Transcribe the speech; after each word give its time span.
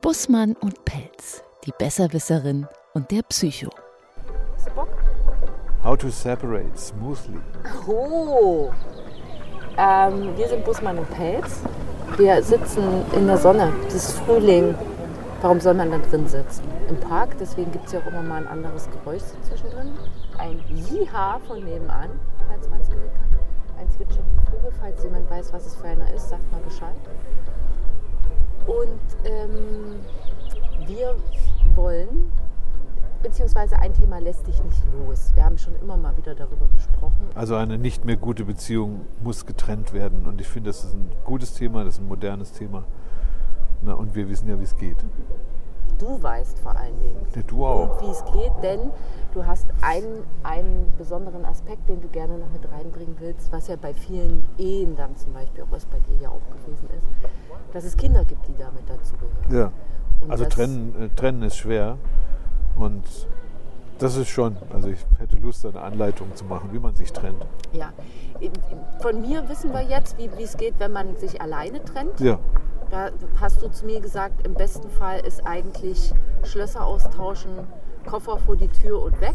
Bussmann 0.00 0.54
und 0.60 0.84
Pelz, 0.84 1.42
die 1.66 1.72
Besserwisserin 1.76 2.68
und 2.94 3.10
der 3.10 3.22
Psycho. 3.22 3.68
Hast 4.54 4.68
du 4.68 4.70
Bock? 4.70 4.88
How 5.82 5.96
to 5.96 6.08
separate 6.08 6.78
smoothly. 6.78 7.40
Oh! 7.88 8.70
Ähm, 9.76 10.36
wir 10.36 10.46
sind 10.46 10.64
Bussmann 10.64 10.98
und 10.98 11.10
Pelz. 11.10 11.62
Wir 12.16 12.40
sitzen 12.44 13.04
in 13.12 13.26
der 13.26 13.38
Sonne. 13.38 13.72
Es 13.88 13.94
ist 13.94 14.12
Frühling. 14.20 14.76
Warum 15.42 15.58
soll 15.58 15.74
man 15.74 15.90
da 15.90 15.98
drin 15.98 16.28
sitzen? 16.28 16.62
Im 16.88 17.00
Park, 17.00 17.30
deswegen 17.40 17.72
gibt 17.72 17.86
es 17.86 17.92
ja 17.92 17.98
auch 17.98 18.06
immer 18.06 18.22
mal 18.22 18.42
ein 18.42 18.46
anderes 18.46 18.88
Geräusch 18.90 19.24
zwischendrin. 19.42 19.98
Ein 20.38 20.60
Jiha 20.68 21.40
von 21.40 21.64
nebenan, 21.64 22.10
falls 22.46 22.68
man 22.68 22.80
es 22.80 22.88
gehört 22.88 23.14
hat. 23.14 23.80
Ein 23.80 23.90
zwitschernder 23.90 24.42
Vogel, 24.48 24.72
falls 24.80 25.02
jemand 25.02 25.28
weiß, 25.28 25.52
was 25.52 25.66
es 25.66 25.74
für 25.74 25.88
einer 25.88 26.12
ist, 26.14 26.28
sagt 26.28 26.48
mal 26.52 26.60
Bescheid. 26.60 26.94
Und 28.68 29.00
ähm, 29.24 29.96
wir 30.86 31.16
wollen, 31.74 32.30
beziehungsweise 33.22 33.78
ein 33.78 33.94
Thema 33.94 34.18
lässt 34.18 34.46
dich 34.46 34.62
nicht 34.62 34.82
los. 34.92 35.32
Wir 35.34 35.44
haben 35.44 35.56
schon 35.56 35.74
immer 35.76 35.96
mal 35.96 36.14
wieder 36.18 36.34
darüber 36.34 36.68
gesprochen. 36.68 37.30
Also 37.34 37.56
eine 37.56 37.78
nicht 37.78 38.04
mehr 38.04 38.16
gute 38.16 38.44
Beziehung 38.44 39.06
muss 39.22 39.46
getrennt 39.46 39.94
werden. 39.94 40.26
Und 40.26 40.40
ich 40.42 40.48
finde, 40.48 40.68
das 40.68 40.84
ist 40.84 40.94
ein 40.94 41.10
gutes 41.24 41.54
Thema, 41.54 41.84
das 41.84 41.94
ist 41.94 42.00
ein 42.00 42.08
modernes 42.08 42.52
Thema. 42.52 42.84
Na, 43.82 43.94
und 43.94 44.14
wir 44.14 44.28
wissen 44.28 44.48
ja, 44.48 44.58
wie 44.58 44.64
es 44.64 44.76
geht. 44.76 45.02
Du 45.98 46.22
weißt 46.22 46.58
vor 46.60 46.76
allen 46.76 46.98
Dingen. 47.00 47.26
Ja, 47.34 47.42
du 47.46 47.64
auch. 47.64 48.00
Und 48.00 48.06
wie 48.06 48.10
es 48.10 48.24
geht, 48.32 48.52
denn 48.62 48.90
du 49.34 49.44
hast 49.44 49.66
einen, 49.80 50.22
einen 50.42 50.92
besonderen 50.96 51.44
Aspekt, 51.44 51.88
den 51.88 52.00
du 52.00 52.08
gerne 52.08 52.38
noch 52.38 52.50
mit 52.50 52.70
reinbringen 52.70 53.16
willst, 53.18 53.52
was 53.52 53.68
ja 53.68 53.76
bei 53.76 53.94
vielen 53.94 54.44
Ehen 54.58 54.96
dann 54.96 55.16
zum 55.16 55.32
Beispiel, 55.32 55.64
auch 55.64 55.72
was 55.72 55.86
bei 55.86 55.98
dir 56.00 56.16
ja 56.22 56.28
auch 56.28 56.40
gewesen 56.50 56.88
ist, 56.96 57.06
dass 57.72 57.84
es 57.84 57.96
Kinder 57.96 58.24
gibt, 58.24 58.46
die 58.46 58.56
damit 58.56 58.88
dazugehören. 58.88 59.32
Ja. 59.50 59.72
Und 60.20 60.30
Also 60.30 60.44
trennen, 60.44 60.94
äh, 61.00 61.08
trennen 61.14 61.42
ist 61.42 61.56
schwer. 61.56 61.98
Und 62.76 63.04
das 63.98 64.16
ist 64.16 64.28
schon, 64.28 64.56
also 64.72 64.88
ich 64.88 65.04
hätte 65.18 65.36
Lust, 65.36 65.66
eine 65.66 65.80
Anleitung 65.80 66.34
zu 66.34 66.44
machen, 66.44 66.70
wie 66.72 66.78
man 66.78 66.94
sich 66.94 67.12
trennt. 67.12 67.44
Ja. 67.72 67.92
Von 69.00 69.20
mir 69.20 69.48
wissen 69.48 69.72
wir 69.72 69.82
jetzt, 69.82 70.16
wie 70.18 70.42
es 70.42 70.56
geht, 70.56 70.74
wenn 70.78 70.92
man 70.92 71.16
sich 71.16 71.40
alleine 71.40 71.82
trennt. 71.84 72.20
Ja, 72.20 72.38
hast 73.40 73.62
du 73.62 73.68
zu 73.70 73.86
mir 73.86 74.00
gesagt, 74.00 74.46
im 74.46 74.54
besten 74.54 74.88
Fall 74.90 75.20
ist 75.20 75.46
eigentlich 75.46 76.12
Schlösser 76.44 76.84
austauschen, 76.84 77.50
Koffer 78.06 78.38
vor 78.38 78.56
die 78.56 78.68
Tür 78.68 79.02
und 79.02 79.20
weg. 79.20 79.34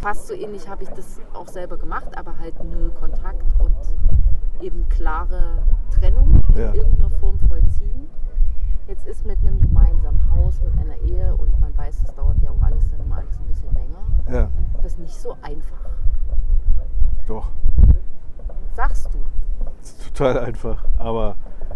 Fast 0.00 0.28
so 0.28 0.34
ähnlich 0.34 0.68
habe 0.68 0.84
ich 0.84 0.90
das 0.90 1.20
auch 1.34 1.48
selber 1.48 1.76
gemacht, 1.76 2.16
aber 2.16 2.38
halt 2.38 2.62
null 2.62 2.90
Kontakt 3.00 3.44
und 3.58 3.74
eben 4.60 4.88
klare 4.88 5.58
Trennung 5.90 6.44
Ja. 6.56 6.68
in 6.70 6.74
irgendeiner 6.74 7.10
Form 7.10 7.38
vollziehen. 7.40 8.08
Jetzt 8.86 9.06
ist 9.06 9.26
mit 9.26 9.38
einem 9.40 9.60
gemeinsamen 9.60 10.20
Haus, 10.30 10.60
mit 10.62 10.72
einer 10.78 10.96
Ehe 10.98 11.34
und 11.34 11.58
man 11.60 11.76
weiß, 11.76 12.02
das 12.02 12.14
dauert 12.14 12.36
ja 12.42 12.50
auch 12.50 12.62
alles 12.62 12.88
dann 12.90 13.00
immer 13.00 13.16
alles 13.16 13.36
ein 13.38 13.46
bisschen 13.46 13.72
länger. 13.74 14.02
ja, 14.42 14.50
Das 14.76 14.92
ist 14.92 14.98
nicht 14.98 15.14
so 15.20 15.36
einfach. 15.42 15.78
doch. 17.26 17.48
Sagst 18.74 19.12
du? 19.12 19.18
Ist 19.82 20.02
total 20.14 20.38
einfach, 20.38 20.84
aber 20.98 21.34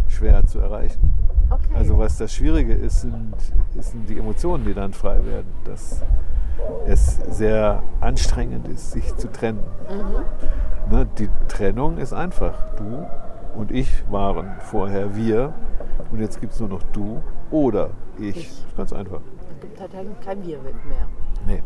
schwer 0.08 0.44
zu 0.46 0.58
erreichen. 0.58 1.12
Okay. 1.50 1.74
Also 1.74 1.98
was 1.98 2.18
das 2.18 2.32
Schwierige 2.32 2.74
ist, 2.74 3.02
sind, 3.02 3.34
sind 3.78 4.08
die 4.08 4.18
Emotionen, 4.18 4.64
die 4.64 4.74
dann 4.74 4.92
frei 4.92 5.24
werden. 5.24 5.46
Dass 5.64 6.02
es 6.86 7.16
sehr 7.30 7.82
anstrengend 8.00 8.66
ist, 8.68 8.92
sich 8.92 9.14
zu 9.16 9.30
trennen. 9.30 9.60
Ne, 10.90 11.06
die 11.18 11.28
Trennung 11.48 11.98
ist 11.98 12.12
einfach. 12.12 12.54
Du 12.76 13.06
und 13.56 13.70
ich 13.70 13.88
waren 14.10 14.48
vorher 14.60 15.14
wir 15.16 15.52
und 16.10 16.20
jetzt 16.20 16.40
gibt 16.40 16.52
es 16.52 16.60
nur 16.60 16.68
noch 16.68 16.82
du 16.92 17.22
oder 17.50 17.90
ich. 18.18 18.36
Ich. 18.36 18.46
Ist 18.48 18.76
ganz 18.76 18.92
einfach. 18.92 19.20
es 19.54 19.60
gibt 19.60 19.80
halt 19.80 19.90
kein- 20.24 20.46
Wir 20.46 20.58
mehr. 20.58 20.72
Nee. 21.46 21.62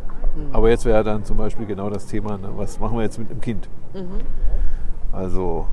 Aber 0.53 0.69
jetzt 0.69 0.85
wäre 0.85 1.03
dann 1.03 1.25
zum 1.25 1.37
Beispiel 1.37 1.67
genau 1.67 1.89
das 1.91 2.07
Thema, 2.07 2.37
ne, 2.37 2.51
was 2.55 2.79
machen 2.79 2.97
wir 2.97 3.03
jetzt 3.03 3.19
mit 3.19 3.31
dem 3.31 3.41
Kind? 3.41 3.69
Also 5.13 5.67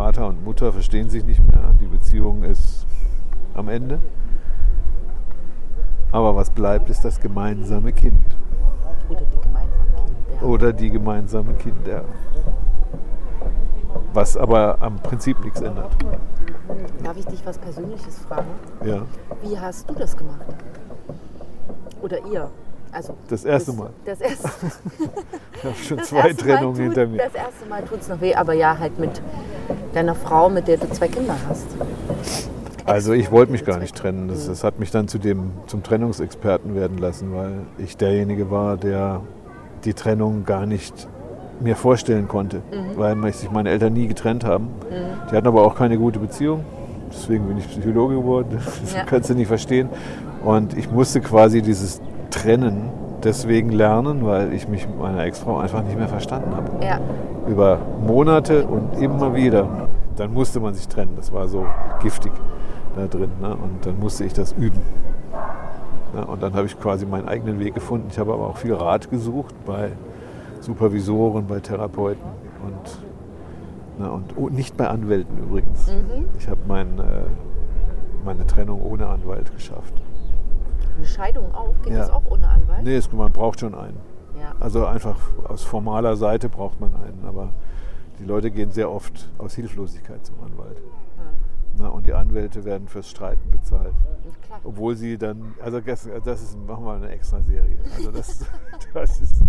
Vater 0.00 0.28
und 0.28 0.42
Mutter 0.42 0.72
verstehen 0.72 1.10
sich 1.10 1.26
nicht 1.26 1.46
mehr, 1.46 1.74
die 1.78 1.84
Beziehung 1.84 2.42
ist 2.42 2.86
am 3.52 3.68
Ende. 3.68 3.98
Aber 6.10 6.34
was 6.34 6.48
bleibt, 6.48 6.88
ist 6.88 7.04
das 7.04 7.20
gemeinsame 7.20 7.92
Kind 7.92 8.18
Oder 9.10 9.20
die 9.20 9.40
gemeinsamen 9.40 9.96
Kinder. 10.26 10.46
oder 10.46 10.72
die 10.72 10.90
gemeinsame 10.90 11.52
Kinder. 11.52 12.04
Was 14.14 14.38
aber 14.38 14.80
am 14.80 14.96
Prinzip 14.96 15.38
nichts 15.44 15.60
ändert. 15.60 15.94
Darf 17.04 17.18
ich 17.18 17.26
dich 17.26 17.44
was 17.44 17.58
Persönliches 17.58 18.20
fragen? 18.20 18.48
Ja, 18.82 19.02
Wie 19.42 19.58
hast 19.58 19.90
du 19.90 19.92
das 19.92 20.16
gemacht? 20.16 20.46
Oder 22.00 22.24
ihr? 22.24 22.50
Also 22.92 23.14
Das 23.28 23.44
erste 23.44 23.72
Mal. 23.72 23.90
Das 24.04 24.20
erste, 24.20 24.48
ich 25.54 25.64
habe 25.64 25.74
schon 25.76 25.98
zwei 26.00 26.32
Trennungen 26.32 26.74
tut, 26.74 26.82
hinter 26.84 27.06
mir. 27.06 27.18
Das 27.18 27.34
erste 27.34 27.66
Mal 27.68 27.82
tut 27.82 28.00
es 28.00 28.08
noch 28.08 28.20
weh, 28.20 28.34
aber 28.34 28.52
ja, 28.52 28.76
halt 28.78 28.98
mit 28.98 29.22
deiner 29.94 30.14
Frau, 30.14 30.48
mit 30.50 30.66
der 30.68 30.76
du 30.78 30.90
zwei 30.90 31.08
Kinder 31.08 31.34
hast. 31.48 31.66
Also 32.86 33.12
ich 33.12 33.30
wollte 33.30 33.52
mich 33.52 33.64
gar 33.64 33.78
nicht 33.78 33.94
trennen. 33.96 34.28
Das, 34.28 34.46
das 34.46 34.64
hat 34.64 34.80
mich 34.80 34.90
dann 34.90 35.06
zu 35.06 35.18
dem, 35.18 35.52
zum 35.66 35.82
Trennungsexperten 35.82 36.74
werden 36.74 36.98
lassen, 36.98 37.32
weil 37.34 37.52
ich 37.78 37.96
derjenige 37.96 38.50
war, 38.50 38.76
der 38.76 39.20
die 39.84 39.94
Trennung 39.94 40.44
gar 40.44 40.66
nicht 40.66 41.06
mir 41.60 41.76
vorstellen 41.76 42.26
konnte, 42.26 42.62
weil 42.96 43.14
mich- 43.14 43.36
sich 43.36 43.50
meine 43.50 43.70
Eltern 43.70 43.92
nie 43.92 44.08
getrennt 44.08 44.44
haben. 44.44 44.68
Die 45.30 45.36
hatten 45.36 45.46
aber 45.46 45.62
auch 45.64 45.76
keine 45.76 45.96
gute 45.98 46.18
Beziehung. 46.18 46.64
Deswegen 47.12 47.46
bin 47.46 47.58
ich 47.58 47.68
Psychologe 47.68 48.14
geworden. 48.16 48.58
Das 48.82 48.94
Ja. 48.94 49.04
kannst 49.04 49.30
du 49.30 49.34
nicht 49.34 49.48
verstehen. 49.48 49.88
Und 50.42 50.76
ich 50.76 50.90
musste 50.90 51.20
quasi 51.20 51.60
dieses 51.60 52.00
Trennen 52.30 52.90
deswegen 53.22 53.70
lernen, 53.70 54.24
weil 54.24 54.52
ich 54.52 54.68
mich 54.68 54.86
mit 54.86 54.98
meiner 54.98 55.24
Ex-Frau 55.24 55.58
einfach 55.58 55.82
nicht 55.82 55.98
mehr 55.98 56.08
verstanden 56.08 56.54
habe 56.56 56.84
Ja, 56.84 57.00
über 57.48 57.78
Monate 58.06 58.66
und 58.66 59.00
immer 59.00 59.34
wieder. 59.34 59.88
Dann 60.16 60.32
musste 60.32 60.60
man 60.60 60.74
sich 60.74 60.88
trennen. 60.88 61.14
Das 61.16 61.32
war 61.32 61.48
so 61.48 61.66
giftig 62.02 62.32
da 62.96 63.06
drin. 63.06 63.30
Ne? 63.40 63.50
Und 63.54 63.84
dann 63.84 63.98
musste 63.98 64.24
ich 64.24 64.32
das 64.32 64.52
üben. 64.52 64.80
Ne? 66.14 66.24
Und 66.24 66.42
dann 66.42 66.54
habe 66.54 66.66
ich 66.66 66.78
quasi 66.78 67.06
meinen 67.06 67.28
eigenen 67.28 67.58
Weg 67.58 67.74
gefunden. 67.74 68.08
Ich 68.10 68.18
habe 68.18 68.32
aber 68.32 68.46
auch 68.48 68.56
viel 68.56 68.74
Rat 68.74 69.10
gesucht 69.10 69.54
bei 69.64 69.92
Supervisoren, 70.60 71.46
bei 71.46 71.60
Therapeuten 71.60 72.22
und, 72.64 74.04
ne? 74.04 74.12
und 74.12 74.36
oh, 74.36 74.48
nicht 74.48 74.76
bei 74.76 74.88
Anwälten 74.88 75.38
übrigens. 75.38 75.90
Ich 76.38 76.48
habe 76.48 76.60
mein, 76.68 76.98
äh, 76.98 77.02
meine 78.24 78.46
Trennung 78.46 78.82
ohne 78.82 79.06
Anwalt 79.06 79.54
geschafft. 79.54 79.94
Eine 81.00 81.06
Scheidung 81.08 81.54
auch. 81.54 81.74
Geht 81.82 81.92
Ja. 81.94 81.98
das 82.00 82.10
auch 82.10 82.24
ohne 82.30 82.48
Anwalt? 82.48 82.82
Nee, 82.84 82.96
es, 82.96 83.10
man 83.12 83.32
braucht 83.32 83.60
schon 83.60 83.74
einen. 83.74 83.98
Ja. 84.38 84.54
Also 84.60 84.86
einfach 84.86 85.18
aus 85.48 85.62
formaler 85.62 86.16
Seite 86.16 86.48
braucht 86.48 86.80
man 86.80 86.94
einen, 86.94 87.24
aber 87.26 87.50
die 88.18 88.24
Leute 88.24 88.50
gehen 88.50 88.70
sehr 88.70 88.90
oft 88.90 89.30
aus 89.38 89.54
Hilflosigkeit 89.54 90.24
zum 90.24 90.36
Anwalt. 90.44 90.80
Na, 91.78 91.88
und 91.88 92.06
die 92.06 92.12
Anwälte 92.12 92.64
werden 92.64 92.88
fürs 92.88 93.08
Streiten 93.08 93.50
bezahlt. 93.50 93.94
Klar. 94.42 94.60
Obwohl 94.64 94.96
sie 94.96 95.16
dann, 95.16 95.54
also 95.64 95.80
das, 95.80 96.06
das 96.24 96.42
ist, 96.42 96.58
machen 96.66 96.84
wir 96.84 96.92
eine 96.94 97.08
extra 97.08 97.40
Serie. 97.42 97.78
Also 97.96 98.10
das, 98.10 98.44
das 98.94 99.20
ist, 99.20 99.40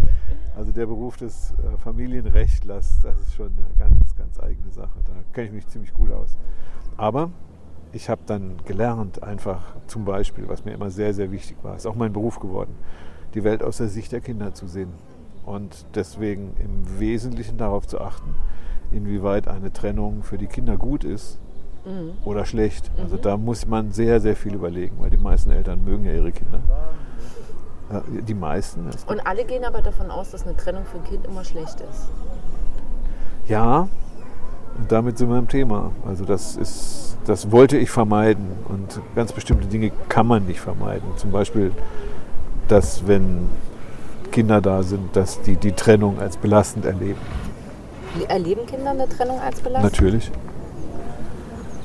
also 0.56 0.72
der 0.72 0.86
Beruf 0.86 1.18
des 1.18 1.52
äh, 1.52 1.78
Familienrechtlers, 1.78 3.00
das 3.02 3.20
ist 3.20 3.34
schon 3.34 3.48
eine 3.48 3.76
ganz, 3.78 4.16
ganz 4.16 4.40
eigene 4.40 4.72
Sache. 4.72 5.00
Da 5.06 5.14
kenne 5.34 5.48
ich 5.48 5.54
mich 5.54 5.68
ziemlich 5.68 5.94
gut 5.94 6.12
aus. 6.12 6.38
Aber 6.96 7.32
ich 7.94 8.09
habe 8.09 8.22
dann 8.25 8.57
gelernt, 8.66 9.24
einfach 9.24 9.62
zum 9.88 10.06
Beispiel, 10.06 10.47
was 10.47 10.66
mir 10.66 10.72
immer 10.72 10.90
sehr, 10.90 11.13
sehr 11.13 11.31
wichtig 11.31 11.57
war, 11.62 11.75
ist 11.75 11.85
auch 11.85 11.96
mein 11.96 12.13
Beruf 12.13 12.40
geworden, 12.40 12.75
die 13.34 13.44
Welt 13.44 13.63
aus 13.63 13.78
der 13.78 13.88
Sicht 13.88 14.12
der 14.12 14.22
Kinder 14.22 14.53
zu 14.53 14.68
sehen. 14.68 14.94
Und 15.46 15.85
deswegen 15.96 16.56
im 16.59 17.00
Wesentlichen 17.00 17.57
darauf 17.57 17.88
zu 17.88 18.00
achten, 18.00 18.35
inwieweit 18.91 19.47
eine 19.47 19.74
Trennung 19.74 20.24
für 20.24 20.38
die 20.38 20.47
Kinder 20.47 20.78
gut 20.78 21.03
ist 21.03 21.40
oder 22.25 22.46
schlecht. 22.46 22.91
Also 23.00 23.18
da 23.18 23.38
muss 23.38 23.66
man 23.66 23.91
sehr, 23.91 24.22
sehr 24.22 24.35
viel 24.35 24.53
überlegen, 24.53 24.97
weil 25.00 25.09
die 25.09 25.18
meisten 25.18 25.50
Eltern 25.50 25.84
mögen 25.84 26.06
ja 26.06 26.13
ihre 26.13 26.31
Kinder. 26.31 26.59
Die 28.28 28.35
meisten. 28.35 28.87
Und 29.08 29.28
alle 29.28 29.44
gehen 29.46 29.66
aber 29.66 29.82
davon 29.82 30.11
aus, 30.11 30.32
dass 30.32 30.46
eine 30.46 30.55
Trennung 30.55 30.85
für 30.85 30.97
ein 30.97 31.03
Kind 31.03 31.26
immer 31.26 31.44
schlecht 31.44 31.82
ist. 31.82 32.08
Ja, 33.47 33.90
und 34.78 34.91
damit 34.91 35.18
sind 35.18 35.29
wir 35.29 35.38
im 35.38 35.47
Thema. 35.47 35.91
Also 36.08 36.26
das 36.26 36.56
ist, 36.56 37.18
das 37.26 37.52
wollte 37.52 37.78
ich 37.78 37.90
vermeiden. 37.90 38.46
Und 38.68 39.00
ganz 39.16 39.32
bestimmte 39.32 39.68
Dinge 39.68 39.91
kann 40.09 40.28
man 40.28 40.46
nicht 40.46 40.59
vermeiden. 40.59 41.08
Zum 41.18 41.32
Beispiel, 41.32 41.72
dass 42.68 43.08
wenn 43.08 43.50
Kinder 44.32 44.62
da 44.62 44.82
sind, 44.84 45.16
dass 45.16 45.41
die 45.41 45.56
die 45.56 45.73
Trennung 45.73 46.20
als 46.20 46.38
belastend 46.38 46.85
erleben. 46.85 47.20
Erleben 48.28 48.66
Kinder 48.66 48.91
eine 48.91 49.08
Trennung 49.08 49.40
als 49.40 49.59
Belastung? 49.59 49.91
Natürlich. 49.91 50.32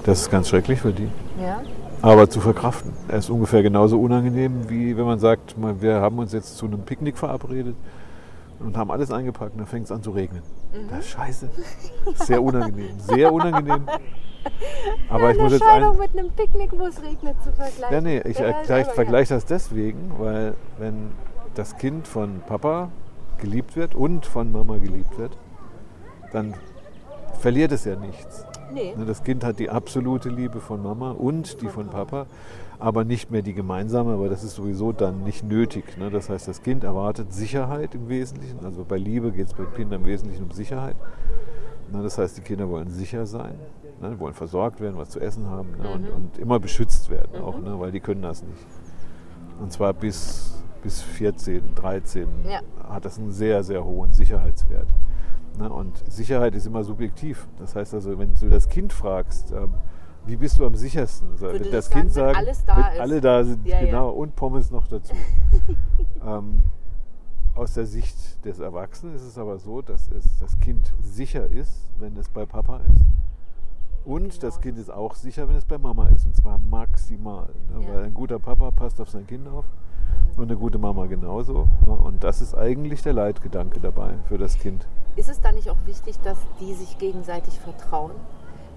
Das 0.04 0.20
ist 0.22 0.30
ganz 0.30 0.48
schrecklich 0.48 0.80
für 0.80 0.92
die. 0.92 1.08
Ja. 1.40 1.60
Aber 2.02 2.30
zu 2.30 2.40
verkraften. 2.40 2.92
Er 3.08 3.18
ist 3.18 3.30
ungefähr 3.30 3.62
genauso 3.62 4.00
unangenehm, 4.00 4.68
wie 4.68 4.96
wenn 4.96 5.04
man 5.04 5.18
sagt, 5.18 5.56
wir 5.80 5.94
haben 6.00 6.18
uns 6.18 6.32
jetzt 6.32 6.56
zu 6.56 6.66
einem 6.66 6.80
Picknick 6.80 7.18
verabredet 7.18 7.74
und 8.60 8.76
haben 8.76 8.90
alles 8.90 9.10
eingepackt 9.10 9.52
und 9.52 9.58
dann 9.58 9.66
fängt 9.66 9.86
es 9.86 9.92
an 9.92 10.02
zu 10.02 10.10
regnen. 10.12 10.42
Das 10.90 11.00
ist 11.00 11.08
scheiße. 11.08 11.48
Sehr 12.14 12.42
unangenehm. 12.42 12.98
Sehr 13.00 13.32
unangenehm. 13.32 13.86
Aber 15.08 15.30
ich 15.30 15.38
eine 15.38 15.42
muss 15.42 15.52
jetzt 15.52 15.62
ein, 15.62 15.98
mit 15.98 16.16
einem 16.16 16.30
Picknick, 16.30 16.72
wo 16.72 16.86
es 16.86 17.02
regnet, 17.02 17.36
zu 17.42 17.52
vergleichen. 17.52 17.92
Ja, 17.92 18.00
nee, 18.00 18.20
ich 18.20 18.36
vergleiche 18.36 19.34
das 19.34 19.44
deswegen, 19.44 20.12
weil 20.18 20.54
wenn 20.78 21.10
das 21.54 21.76
Kind 21.78 22.06
von 22.06 22.42
Papa 22.46 22.90
geliebt 23.38 23.76
wird 23.76 23.94
und 23.94 24.26
von 24.26 24.52
Mama 24.52 24.76
geliebt 24.76 25.18
wird, 25.18 25.36
dann 26.32 26.54
verliert 27.40 27.72
es 27.72 27.84
ja 27.84 27.96
nichts. 27.96 28.44
Nee, 28.72 28.94
Ne, 28.96 29.04
Das 29.04 29.22
Kind 29.22 29.44
hat 29.44 29.58
die 29.58 29.70
absolute 29.70 30.28
Liebe 30.28 30.60
von 30.60 30.82
Mama 30.82 31.12
und 31.12 31.60
die 31.62 31.68
von 31.68 31.88
Papa, 31.88 32.26
aber 32.78 33.04
nicht 33.04 33.30
mehr 33.30 33.42
die 33.42 33.54
gemeinsame, 33.54 34.12
aber 34.12 34.28
das 34.28 34.44
ist 34.44 34.54
sowieso 34.56 34.92
dann 34.92 35.24
nicht 35.24 35.44
nötig. 35.44 35.96
ne? 35.98 36.10
Das 36.10 36.28
heißt, 36.28 36.46
das 36.48 36.62
Kind 36.62 36.84
erwartet 36.84 37.32
Sicherheit 37.32 37.94
im 37.94 38.08
Wesentlichen. 38.08 38.64
Also 38.64 38.84
bei 38.84 38.98
Liebe 38.98 39.32
geht 39.32 39.46
es 39.48 39.54
bei 39.54 39.64
Kindern 39.64 40.00
im 40.02 40.06
Wesentlichen 40.06 40.44
um 40.44 40.50
Sicherheit. 40.50 40.96
Ne, 41.92 42.02
Das 42.02 42.18
heißt, 42.18 42.36
die 42.36 42.42
Kinder 42.42 42.68
wollen 42.68 42.90
sicher 42.90 43.26
sein, 43.26 43.54
ne, 44.00 44.18
wollen 44.18 44.34
versorgt 44.34 44.80
werden, 44.80 44.96
was 44.98 45.10
zu 45.10 45.20
essen 45.20 45.48
haben 45.48 45.68
ne, 45.80 45.88
und, 45.88 46.08
und 46.10 46.38
immer 46.38 46.58
beschützt 46.58 47.10
werden, 47.10 47.40
auch, 47.42 47.58
ne, 47.60 47.78
weil 47.78 47.92
die 47.92 48.00
können 48.00 48.22
das 48.22 48.42
nicht. 48.42 48.66
Und 49.60 49.72
zwar 49.72 49.92
bis, 49.94 50.62
bis 50.82 51.00
14, 51.00 51.74
13 51.76 52.26
Ja. 52.50 52.60
hat 52.92 53.04
das 53.04 53.18
einen 53.18 53.30
sehr, 53.32 53.62
sehr 53.62 53.84
hohen 53.84 54.12
Sicherheitswert. 54.12 54.88
Ne, 55.58 55.70
und 55.72 56.02
Sicherheit 56.10 56.54
ist 56.56 56.66
immer 56.66 56.82
subjektiv. 56.82 57.46
Das 57.58 57.76
heißt 57.76 57.94
also, 57.94 58.18
wenn 58.18 58.34
du 58.34 58.48
das 58.50 58.68
Kind 58.68 58.92
fragst, 58.92 59.52
ähm, 59.52 59.72
wie 60.26 60.36
bist 60.36 60.58
du 60.58 60.66
am 60.66 60.74
sichersten? 60.74 61.38
Würde 61.40 61.60
wird 61.60 61.72
das 61.72 61.90
Kind 61.90 62.12
sagen, 62.12 62.28
wenn 62.28 62.34
sagen, 62.34 62.46
alles 62.46 62.64
da 62.64 62.76
wenn 62.76 62.92
ist. 62.94 63.00
alle 63.00 63.20
da 63.20 63.44
sind, 63.44 63.66
Ja, 63.66 63.80
ja. 63.80 63.86
genau, 63.86 64.10
und 64.10 64.36
Pommes 64.36 64.70
noch 64.70 64.86
dazu. 64.88 65.14
ähm, 66.26 66.62
aus 67.54 67.72
der 67.74 67.86
Sicht 67.86 68.44
des 68.44 68.58
Erwachsenen 68.58 69.14
ist 69.14 69.22
es 69.22 69.38
aber 69.38 69.58
so, 69.58 69.80
dass 69.82 70.10
es, 70.10 70.24
das 70.38 70.58
Kind 70.60 70.92
sicher 71.00 71.46
ist, 71.48 71.90
wenn 71.98 72.16
es 72.16 72.28
bei 72.28 72.44
Papa 72.44 72.78
ist. 72.78 73.04
Und 74.04 74.28
Genau. 74.28 74.40
das 74.40 74.60
Kind 74.60 74.78
ist 74.78 74.90
auch 74.90 75.14
sicher, 75.14 75.48
wenn 75.48 75.56
es 75.56 75.64
bei 75.64 75.78
Mama 75.78 76.08
ist. 76.08 76.26
Und 76.26 76.36
zwar 76.36 76.58
maximal. 76.58 77.48
Ne? 77.72 77.82
Ja. 77.86 77.94
Weil 77.94 78.04
ein 78.04 78.14
guter 78.14 78.38
Papa 78.38 78.70
passt 78.70 79.00
auf 79.00 79.10
sein 79.10 79.26
Kind 79.26 79.48
auf 79.48 79.64
und 80.36 80.44
eine 80.44 80.56
gute 80.56 80.78
Mama 80.78 81.06
genauso. 81.06 81.66
Ne? 81.86 81.92
Und 81.92 82.22
das 82.22 82.40
ist 82.40 82.54
eigentlich 82.54 83.02
der 83.02 83.14
Leitgedanke 83.14 83.80
dabei 83.80 84.14
für 84.28 84.38
das 84.38 84.58
Kind. 84.58 84.86
Ist 85.16 85.28
es 85.30 85.40
dann 85.40 85.54
nicht 85.54 85.70
auch 85.70 85.78
wichtig, 85.86 86.18
dass 86.20 86.38
die 86.60 86.74
sich 86.74 86.98
gegenseitig 86.98 87.58
vertrauen? 87.58 88.12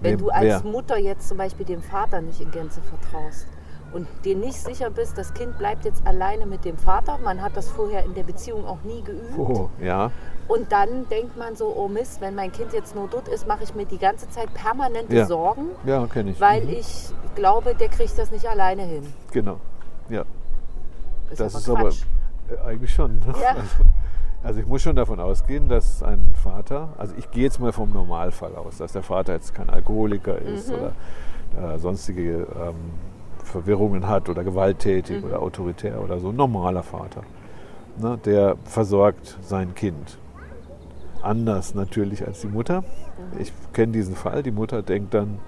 Wenn 0.02 0.18
du 0.18 0.30
als? 0.30 0.64
Mutter 0.64 0.98
jetzt 0.98 1.28
zum 1.28 1.36
Beispiel 1.38 1.66
dem 1.66 1.82
Vater 1.82 2.20
nicht 2.20 2.40
in 2.40 2.50
Gänze 2.50 2.80
vertraust 2.82 3.46
und 3.92 4.06
dir 4.24 4.36
nicht 4.36 4.54
sicher 4.60 4.88
bist, 4.90 5.18
das 5.18 5.34
Kind 5.34 5.58
bleibt 5.58 5.84
jetzt 5.84 6.06
alleine 6.06 6.46
mit 6.46 6.64
dem 6.64 6.78
Vater, 6.78 7.18
man 7.18 7.42
hat 7.42 7.56
das 7.56 7.68
vorher 7.68 8.04
in 8.04 8.14
der 8.14 8.22
Beziehung 8.22 8.64
auch 8.66 8.82
nie 8.84 9.02
geübt. 9.02 9.36
Oh, 9.36 9.68
ja. 9.80 10.10
Und 10.48 10.70
dann 10.72 11.08
denkt 11.08 11.36
man 11.36 11.54
so, 11.56 11.74
oh 11.76 11.88
Mist, 11.88 12.20
wenn 12.20 12.34
mein 12.34 12.50
Kind 12.52 12.72
jetzt 12.72 12.94
nur 12.94 13.08
dort 13.08 13.28
ist, 13.28 13.46
mache 13.46 13.62
ich 13.64 13.74
mir 13.74 13.84
die 13.86 13.98
ganze 13.98 14.28
Zeit 14.30 14.52
permanente 14.54 15.14
Ja. 15.14 15.26
Sorgen, 15.26 15.70
Ja, 15.84 16.06
kenne 16.06 16.30
ich. 16.30 16.40
weil 16.40 16.62
Mhm. 16.64 16.70
ich 16.70 17.08
glaube, 17.34 17.74
der 17.74 17.88
kriegt 17.88 18.16
das 18.18 18.30
nicht 18.30 18.46
alleine 18.48 18.82
hin. 18.82 19.12
Genau. 19.32 19.58
Ja. 20.08 20.24
Ist 21.30 21.40
Das 21.40 21.68
aber 21.68 21.88
ist 21.90 22.06
aber 22.50 22.62
äh, 22.64 22.68
eigentlich 22.68 22.92
schon. 22.92 23.16
ne? 23.18 23.34
Ja. 23.40 23.56
Also, 24.42 24.60
ich 24.60 24.66
muss 24.66 24.80
schon 24.82 24.96
davon 24.96 25.20
ausgehen, 25.20 25.68
dass 25.68 26.02
ein 26.02 26.34
Vater, 26.42 26.88
also 26.96 27.14
ich 27.18 27.30
gehe 27.30 27.42
jetzt 27.44 27.60
mal 27.60 27.72
vom 27.72 27.92
Normalfall 27.92 28.56
aus, 28.56 28.78
dass 28.78 28.92
der 28.92 29.02
Vater 29.02 29.34
jetzt 29.34 29.54
kein 29.54 29.68
Alkoholiker 29.68 30.38
ist 30.38 30.68
Mhm. 30.70 30.74
oder 30.76 31.74
äh, 31.74 31.78
sonstige 31.78 32.46
ähm, 32.58 32.74
Verwirrungen 33.44 34.08
hat 34.08 34.28
oder 34.28 34.42
gewalttätig 34.44 35.18
Mhm. 35.20 35.24
oder 35.28 35.42
autoritär 35.42 36.02
oder 36.02 36.18
so. 36.20 36.30
Ein 36.30 36.36
normaler 36.36 36.82
Vater. 36.82 37.22
Ne? 37.98 38.18
Der 38.24 38.56
versorgt 38.64 39.36
sein 39.42 39.74
Kind. 39.74 40.16
Anders 41.22 41.74
natürlich 41.74 42.26
als 42.26 42.40
die 42.40 42.46
Mutter. 42.46 42.80
Mhm. 42.80 43.40
Ich 43.40 43.52
kenne 43.74 43.92
diesen 43.92 44.14
Fall. 44.14 44.42
Die 44.42 44.52
Mutter 44.52 44.82
denkt 44.82 45.12
dann, 45.12 45.38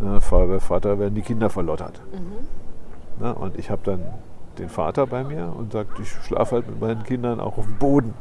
äh, 0.00 0.20
Vater, 0.20 0.60
Vater 0.60 0.98
werden 1.00 1.16
die 1.16 1.22
Kinder 1.22 1.50
verlottert. 1.50 2.00
Mhm. 2.12 3.24
Ne? 3.24 3.34
Und 3.34 3.58
ich 3.58 3.70
habe 3.70 3.80
dann 3.84 4.02
den 4.58 4.68
Vater 4.68 5.06
bei 5.06 5.24
mir 5.24 5.52
und 5.56 5.72
sagt, 5.72 5.98
ich 6.00 6.08
schlafe 6.10 6.56
halt 6.56 6.68
mit 6.68 6.80
meinen 6.80 7.02
Kindern 7.04 7.40
auch 7.40 7.56
auf 7.58 7.64
dem 7.64 7.76
Boden. 7.76 8.14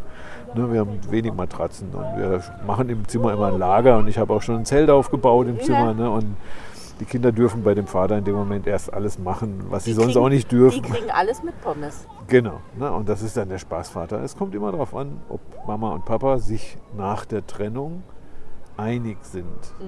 Ne? 0.56 0.72
Wir 0.72 0.80
haben 0.81 1.00
wenig 1.10 1.34
Matratzen 1.34 1.90
und 1.94 2.18
wir 2.18 2.42
machen 2.66 2.90
im 2.90 3.08
Zimmer 3.08 3.34
immer 3.34 3.48
ein 3.48 3.60
Lager 3.60 3.98
und 3.98 4.08
ich 4.08 4.18
habe 4.18 4.34
auch 4.34 4.42
schon 4.42 4.56
ein 4.58 4.66
Zelt 4.66 4.90
aufgebaut 4.90 5.48
im 5.48 5.60
Zimmer. 5.60 5.94
Ne? 5.94 6.10
Und 6.10 6.36
die 7.00 7.06
Kinder 7.06 7.31
dürfen 7.31 7.64
bei 7.64 7.74
dem 7.74 7.88
Vater 7.88 8.18
in 8.18 8.24
dem 8.26 8.36
Moment 8.36 8.68
erst 8.68 8.94
alles 8.94 9.20
machen, 9.20 9.66
was 9.70 9.84
sie 9.86 9.92
Die 9.92 9.96
sonst 9.96 10.14
kriegen- 10.14 10.26
auch 10.26 10.30
nicht 10.30 10.52
dürfen. 10.52 10.81
Die 10.84 10.90
kriegen 10.90 11.10
alles 11.12 11.44
mit 11.44 11.60
Pommes. 11.62 12.06
Genau. 12.28 12.60
Ne? 12.78 12.92
Und 12.92 13.08
das 13.10 13.22
ist 13.22 13.38
dann 13.38 13.50
der 13.50 13.58
Spaßvater. 13.58 14.22
Es 14.24 14.36
kommt 14.38 14.54
immer 14.56 14.72
darauf 14.72 14.96
an, 14.96 15.18
ob 15.30 15.40
Mama 15.68 15.92
und 15.94 16.06
Papa 16.06 16.38
sich 16.40 16.78
nach 16.98 17.26
der 17.26 17.46
Trennung 17.46 18.04
einig 18.78 19.18
sind. 19.24 19.46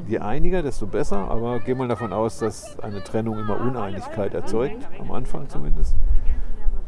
Je 0.08 0.20
einiger, 0.20 0.62
desto 0.64 0.86
besser, 0.86 1.30
aber 1.32 1.60
geh 1.60 1.74
mal 1.76 1.88
davon 1.88 2.12
aus, 2.12 2.40
dass 2.40 2.78
eine 2.80 3.02
Trennung 3.04 3.40
immer 3.40 3.60
Uneinigkeit 3.62 4.34
erzeugt, 4.34 4.86
am 5.00 5.12
Anfang 5.12 5.48
zumindest. 5.50 5.96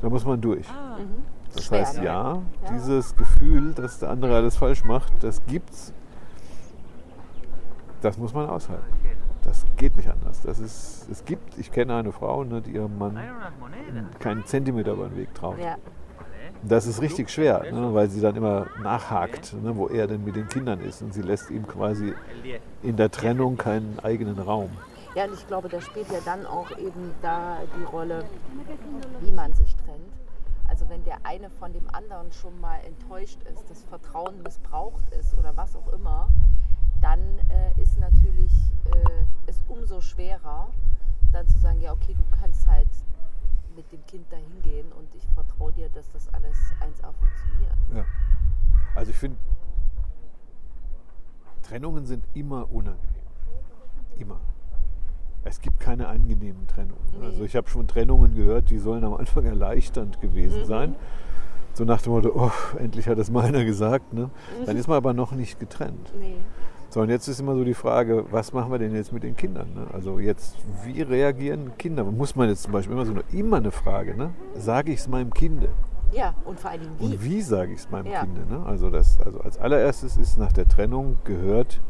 Da 0.04 0.10
muss 0.10 0.26
man 0.26 0.42
durch. 0.42 0.68
Das 1.56 1.64
Schwer, 1.64 1.80
heißt, 1.80 2.00
ne? 2.00 2.04
ja, 2.04 2.42
dieses 2.74 3.16
Gefühl, 3.16 3.74
dass 3.74 4.00
der 4.00 4.10
andere 4.10 4.36
alles 4.36 4.58
falsch 4.58 4.84
macht, 4.84 5.14
das 5.22 5.42
gibt's. 5.46 5.94
Das 8.02 8.18
muss 8.18 8.34
man 8.34 8.50
aushalten. 8.50 8.84
Das 9.44 9.66
geht 9.78 9.96
nicht 9.96 10.10
anders. 10.10 10.42
Das 10.42 10.60
ist, 10.60 11.08
es 11.10 11.24
gibt, 11.24 11.58
ich 11.58 11.72
kenne 11.72 11.96
eine 11.96 12.12
Frau, 12.12 12.44
ne, 12.44 12.62
die 12.62 12.72
ihrem 12.72 12.98
Mann 12.98 13.18
keinen 14.20 14.46
Zentimeter 14.46 14.92
über 14.92 15.08
den 15.08 15.16
Weg 15.16 15.34
traut. 15.36 15.58
Ja. 15.58 15.78
Das 16.64 16.86
ist 16.86 17.02
richtig 17.02 17.30
schwer, 17.30 17.64
ne, 17.72 17.94
weil 17.94 18.10
sie 18.10 18.20
dann 18.20 18.36
immer 18.36 18.68
nachhakt, 18.82 19.54
ne, 19.64 19.74
wo 19.78 19.88
er 19.88 20.08
denn 20.08 20.26
mit 20.26 20.36
den 20.36 20.50
Kindern 20.50 20.82
ist. 20.82 21.02
Und 21.02 21.14
sie 21.14 21.22
lässt 21.22 21.50
ihm 21.50 21.66
quasi 21.66 22.14
in 22.82 22.98
der 22.98 23.10
Trennung 23.10 23.56
keinen 23.56 24.00
eigenen 24.04 24.38
Raum. 24.38 24.70
Ja, 25.16 25.26
und 25.26 25.34
ich 25.34 25.46
glaube, 25.48 25.70
da 25.70 25.80
spielt 25.80 26.12
ja 26.12 26.20
dann 26.26 26.46
auch 26.46 26.72
eben 26.78 27.14
da 27.22 27.60
die 27.78 27.84
Rolle, 27.84 28.26
wie 29.22 29.32
man 29.32 29.54
sich 29.54 29.76
trennt. 29.76 30.12
Also 30.68 30.90
wenn 30.90 31.04
der 31.04 31.24
eine 31.24 31.52
von 31.52 31.72
dem 31.72 31.88
anderen 31.94 32.32
schon 32.32 32.60
mal 32.60 32.80
enttäuscht 32.86 33.38
ist, 33.44 33.70
das 33.70 33.84
Vertrauen 33.84 34.42
missbraucht 34.42 35.04
ist 35.20 35.38
oder 35.38 35.56
was 35.56 35.76
auch 35.76 35.88
immer, 35.94 36.30
dann 37.02 37.20
äh, 37.50 37.80
ist 37.80 38.00
natürlich 38.00 38.52
äh, 38.86 39.26
es 39.46 39.62
umso 39.68 40.02
schwerer, 40.02 40.70
dann 41.32 41.48
zu 41.48 41.60
sagen, 41.60 41.80
ja 41.80 41.92
okay, 41.92 42.16
du 42.16 42.24
kannst 42.42 42.66
halt 42.66 42.88
mit 43.76 43.92
dem 43.92 44.04
Kind 44.08 44.32
dahin 44.32 44.62
gehen 44.64 44.92
und 44.94 45.14
ich 45.14 45.28
vertraue 45.36 45.72
dir, 45.74 45.90
dass 45.90 46.10
das 46.12 46.34
alles 46.34 46.58
1A 46.80 47.12
funktioniert. 47.12 47.76
Ja. 47.94 48.06
Also 48.96 49.12
ich 49.12 49.18
finde, 49.18 49.38
Trennungen 51.62 52.06
sind 52.06 52.26
immer 52.34 52.72
unangenehm. 52.72 53.24
Immer. 54.18 54.40
Es 55.46 55.60
gibt 55.62 55.80
keine 55.80 56.08
angenehmen 56.08 56.68
Trennungen. 56.68 57.02
Nee. 57.20 57.26
Also 57.26 57.44
ich 57.44 57.56
habe 57.56 57.70
schon 57.70 57.88
Trennungen 57.88 58.36
gehört, 58.36 58.70
die 58.70 58.78
sollen 58.80 59.04
am 59.04 59.14
Anfang 59.16 59.46
erleichternd 59.46 60.22
gewesen 60.22 60.62
Mhm. 60.62 60.66
sein. 60.66 60.96
So 61.74 61.86
nach 61.86 62.02
dem 62.02 62.14
Motto, 62.14 62.32
oh, 62.36 62.52
endlich 62.78 63.08
hat 63.08 63.18
es 63.18 63.32
mal 63.32 63.46
einer 63.46 63.66
gesagt. 63.66 64.14
Ne? 64.14 64.30
Dann 64.66 64.78
ist 64.78 64.88
man 64.88 64.98
aber 64.98 65.14
noch 65.14 65.32
nicht 65.32 65.60
getrennt. 65.60 66.14
Nee. 66.20 66.36
So, 66.90 67.02
und 67.02 67.10
jetzt 67.10 67.28
ist 67.28 67.40
immer 67.40 67.56
so 67.56 67.64
die 67.64 67.74
Frage, 67.74 68.26
was 68.30 68.54
machen 68.54 68.72
wir 68.72 68.78
denn 68.78 68.94
jetzt 68.94 69.12
mit 69.12 69.24
den 69.24 69.36
Kindern? 69.36 69.74
Ne? 69.74 69.88
Also 69.92 70.20
jetzt, 70.20 70.56
wie 70.86 71.02
reagieren 71.02 71.72
Kinder? 71.80 72.04
Muss 72.04 72.36
man 72.36 72.50
jetzt 72.50 72.62
zum 72.64 72.72
Beispiel 72.72 72.94
immer 72.96 73.06
so 73.06 73.14
eine, 73.14 73.24
immer 73.32 73.58
eine 73.58 73.72
Frage, 73.72 74.16
ne? 74.16 74.30
Sage 74.56 74.92
ich 74.92 75.00
es 75.00 75.08
meinem 75.08 75.34
Kind? 75.34 75.68
Ja, 76.12 76.36
und 76.46 76.60
vor 76.60 76.70
allen 76.70 76.82
Dingen 76.82 76.94
wie. 77.00 77.06
Und 77.06 77.24
wie 77.24 77.42
sage 77.42 77.74
ich 77.74 77.80
es 77.80 77.90
meinem 77.90 78.06
Ja. 78.12 78.20
Kind? 78.22 78.48
Ne? 78.48 78.64
Also, 78.68 78.92
das, 78.92 79.20
also 79.22 79.40
als 79.40 79.58
allererstes 79.58 80.16
ist 80.18 80.38
nach 80.38 80.52
der 80.52 80.68
Trennung 80.68 81.18
gehört 81.24 81.82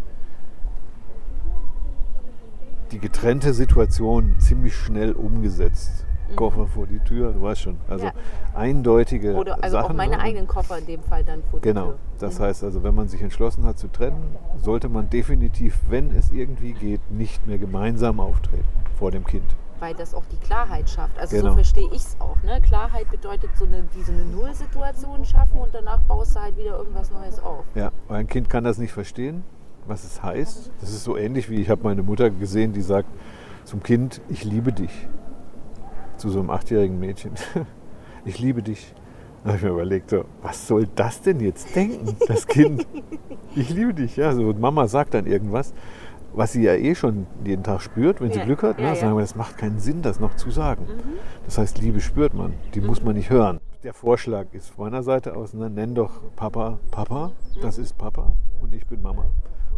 die 2.91 2.99
getrennte 2.99 3.53
Situation 3.53 4.35
ziemlich 4.39 4.75
schnell 4.75 5.13
umgesetzt. 5.13 6.05
Koffer 6.35 6.65
vor 6.65 6.87
die 6.87 6.97
Tür, 6.99 7.31
du 7.31 7.41
weißt 7.43 7.61
schon. 7.61 7.77
Also 7.87 8.05
Mhm. 8.05 8.11
Ja. 8.55 8.59
eindeutige 8.59 9.35
Oder 9.35 9.63
also 9.63 9.77
Sachen. 9.77 9.91
auch 9.91 9.95
meine 9.95 10.17
ne? 10.17 10.23
eigenen 10.23 10.47
Koffer 10.47 10.79
in 10.79 10.85
dem 10.87 11.03
Fall 11.03 11.23
dann 11.23 11.43
vor 11.51 11.59
die 11.59 11.67
Genau. 11.67 11.87
Tür. 11.89 11.99
Das 12.19 12.39
heißt 12.39 12.63
also, 12.63 12.81
wenn 12.81 12.95
man 12.95 13.07
sich 13.07 13.21
entschlossen 13.21 13.65
hat 13.65 13.77
zu 13.77 13.87
trennen, 13.87 14.23
sollte 14.57 14.89
man 14.89 15.09
definitiv, 15.11 15.77
wenn 15.89 16.09
es 16.15 16.31
irgendwie 16.31 16.73
geht, 16.73 17.01
nicht 17.11 17.45
mehr 17.45 17.59
gemeinsam 17.59 18.19
auftreten 18.19 18.65
vor 18.97 19.11
dem 19.11 19.25
Kind. 19.25 19.43
weil 19.79 19.93
das 19.95 20.13
auch 20.13 20.23
die 20.31 20.37
Klarheit 20.37 20.89
schafft. 20.89 21.19
Also 21.19 21.35
Genau. 21.35 21.49
so 21.49 21.55
verstehe 21.55 21.87
ich 21.87 21.97
es 21.97 22.15
auch. 22.19 22.41
Ne? 22.43 22.61
Klarheit 22.61 23.11
bedeutet 23.11 23.49
so 23.57 23.65
eine, 23.65 23.83
wie 23.93 24.01
so 24.01 24.13
eine 24.13 24.23
Nullsituation 24.23 25.25
schaffen 25.25 25.57
und 25.59 25.75
danach 25.75 25.99
baust 26.03 26.35
du 26.37 26.39
halt 26.39 26.55
wieder 26.57 26.77
irgendwas 26.77 27.11
Neues 27.11 27.37
auf. 27.43 27.65
Ja, 27.75 27.91
weil 28.07 28.21
ein 28.21 28.27
Kind 28.27 28.49
kann 28.49 28.63
das 28.63 28.77
nicht 28.77 28.93
verstehen, 28.93 29.43
was 29.87 30.03
es 30.03 30.21
heißt. 30.23 30.71
Das 30.81 30.89
ist 30.89 31.03
so 31.03 31.17
ähnlich 31.17 31.49
wie 31.49 31.55
ich 31.61 31.69
habe 31.69 31.83
meine 31.83 32.03
Mutter 32.03 32.29
gesehen, 32.29 32.73
die 32.73 32.81
sagt 32.81 33.09
zum 33.65 33.81
Kind, 33.83 34.21
ich 34.29 34.43
liebe 34.43 34.71
dich. 34.73 35.07
Zu 36.17 36.29
so 36.29 36.39
einem 36.39 36.49
achtjährigen 36.49 36.99
Mädchen. 36.99 37.31
Ich 38.25 38.39
liebe 38.39 38.63
dich. 38.63 38.93
Da 39.43 39.49
habe 39.49 39.57
ich 39.57 39.63
mir 39.63 39.71
überlegt, 39.71 40.09
so, 40.09 40.23
was 40.41 40.65
soll 40.65 40.87
das 40.95 41.21
denn 41.21 41.41
jetzt 41.41 41.75
denken, 41.75 42.15
das 42.25 42.47
Kind? 42.47 42.87
Ich 43.53 43.69
liebe 43.69 43.93
dich. 43.93 44.15
Ja, 44.15 44.31
so 44.33 44.53
Mama 44.53 44.87
sagt 44.87 45.13
dann 45.13 45.25
irgendwas, 45.25 45.73
was 46.33 46.53
sie 46.53 46.63
ja 46.63 46.73
eh 46.73 46.95
schon 46.95 47.27
jeden 47.43 47.63
Tag 47.63 47.81
spürt, 47.81 48.21
wenn 48.21 48.31
sie 48.31 48.39
Ja, 48.39 48.45
Glück 48.45 48.63
hat. 48.63 48.77
Ne? 48.77 48.83
ja, 48.85 48.89
ja. 48.91 48.95
Sagen 48.95 49.15
wir, 49.17 49.21
das 49.21 49.35
macht 49.35 49.57
keinen 49.57 49.79
Sinn, 49.79 50.01
das 50.01 50.21
noch 50.21 50.35
zu 50.37 50.51
sagen. 50.51 50.85
Das 51.43 51.57
heißt, 51.57 51.79
Liebe 51.81 51.99
spürt 51.99 52.33
man, 52.33 52.53
die 52.73 52.79
muss 52.79 53.03
man 53.03 53.15
nicht 53.15 53.29
hören. 53.29 53.59
der 53.83 53.93
Vorschlag 53.93 54.45
ist 54.53 54.69
von 54.69 54.85
meiner 54.85 55.03
Seite 55.03 55.35
aus, 55.35 55.53
ne, 55.53 55.69
nenn 55.69 55.93
doch 55.93 56.21
Papa 56.37 56.79
Papa, 56.91 57.33
das 57.61 57.77
ist 57.77 57.97
Papa 57.97 58.31
und 58.61 58.73
ich 58.73 58.87
bin 58.87 59.01
Mama. 59.01 59.25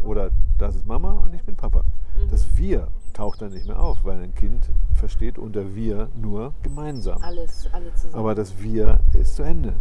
Oder 0.04 0.30
das 0.58 0.76
ist 0.76 0.86
Mama 0.86 1.12
und 1.12 1.34
ich 1.34 1.42
bin 1.44 1.56
Papa. 1.56 1.82
Das 2.30 2.46
Wir 2.56 2.88
taucht 3.12 3.42
dann 3.42 3.52
nicht 3.52 3.66
mehr 3.66 3.78
auf, 3.78 3.98
weil 4.04 4.22
ein 4.22 4.34
Kind 4.34 4.70
versteht 4.94 5.38
unter 5.38 5.74
Wir 5.74 6.08
nur 6.20 6.52
gemeinsam. 6.62 7.20
Alles, 7.22 7.68
alle 7.72 7.92
zusammen. 7.94 8.14
Aber 8.14 8.34
das 8.34 8.60
Wir 8.62 9.00
ist 9.12 9.36
zu 9.36 9.42
Ende. 9.42 9.74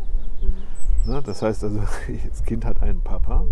Ne, 1.05 1.22
das 1.24 1.41
heißt 1.41 1.63
also, 1.63 1.79
das 2.29 2.43
Kind 2.43 2.65
hat 2.65 2.81
einen 2.81 3.01
Papa 3.01 3.43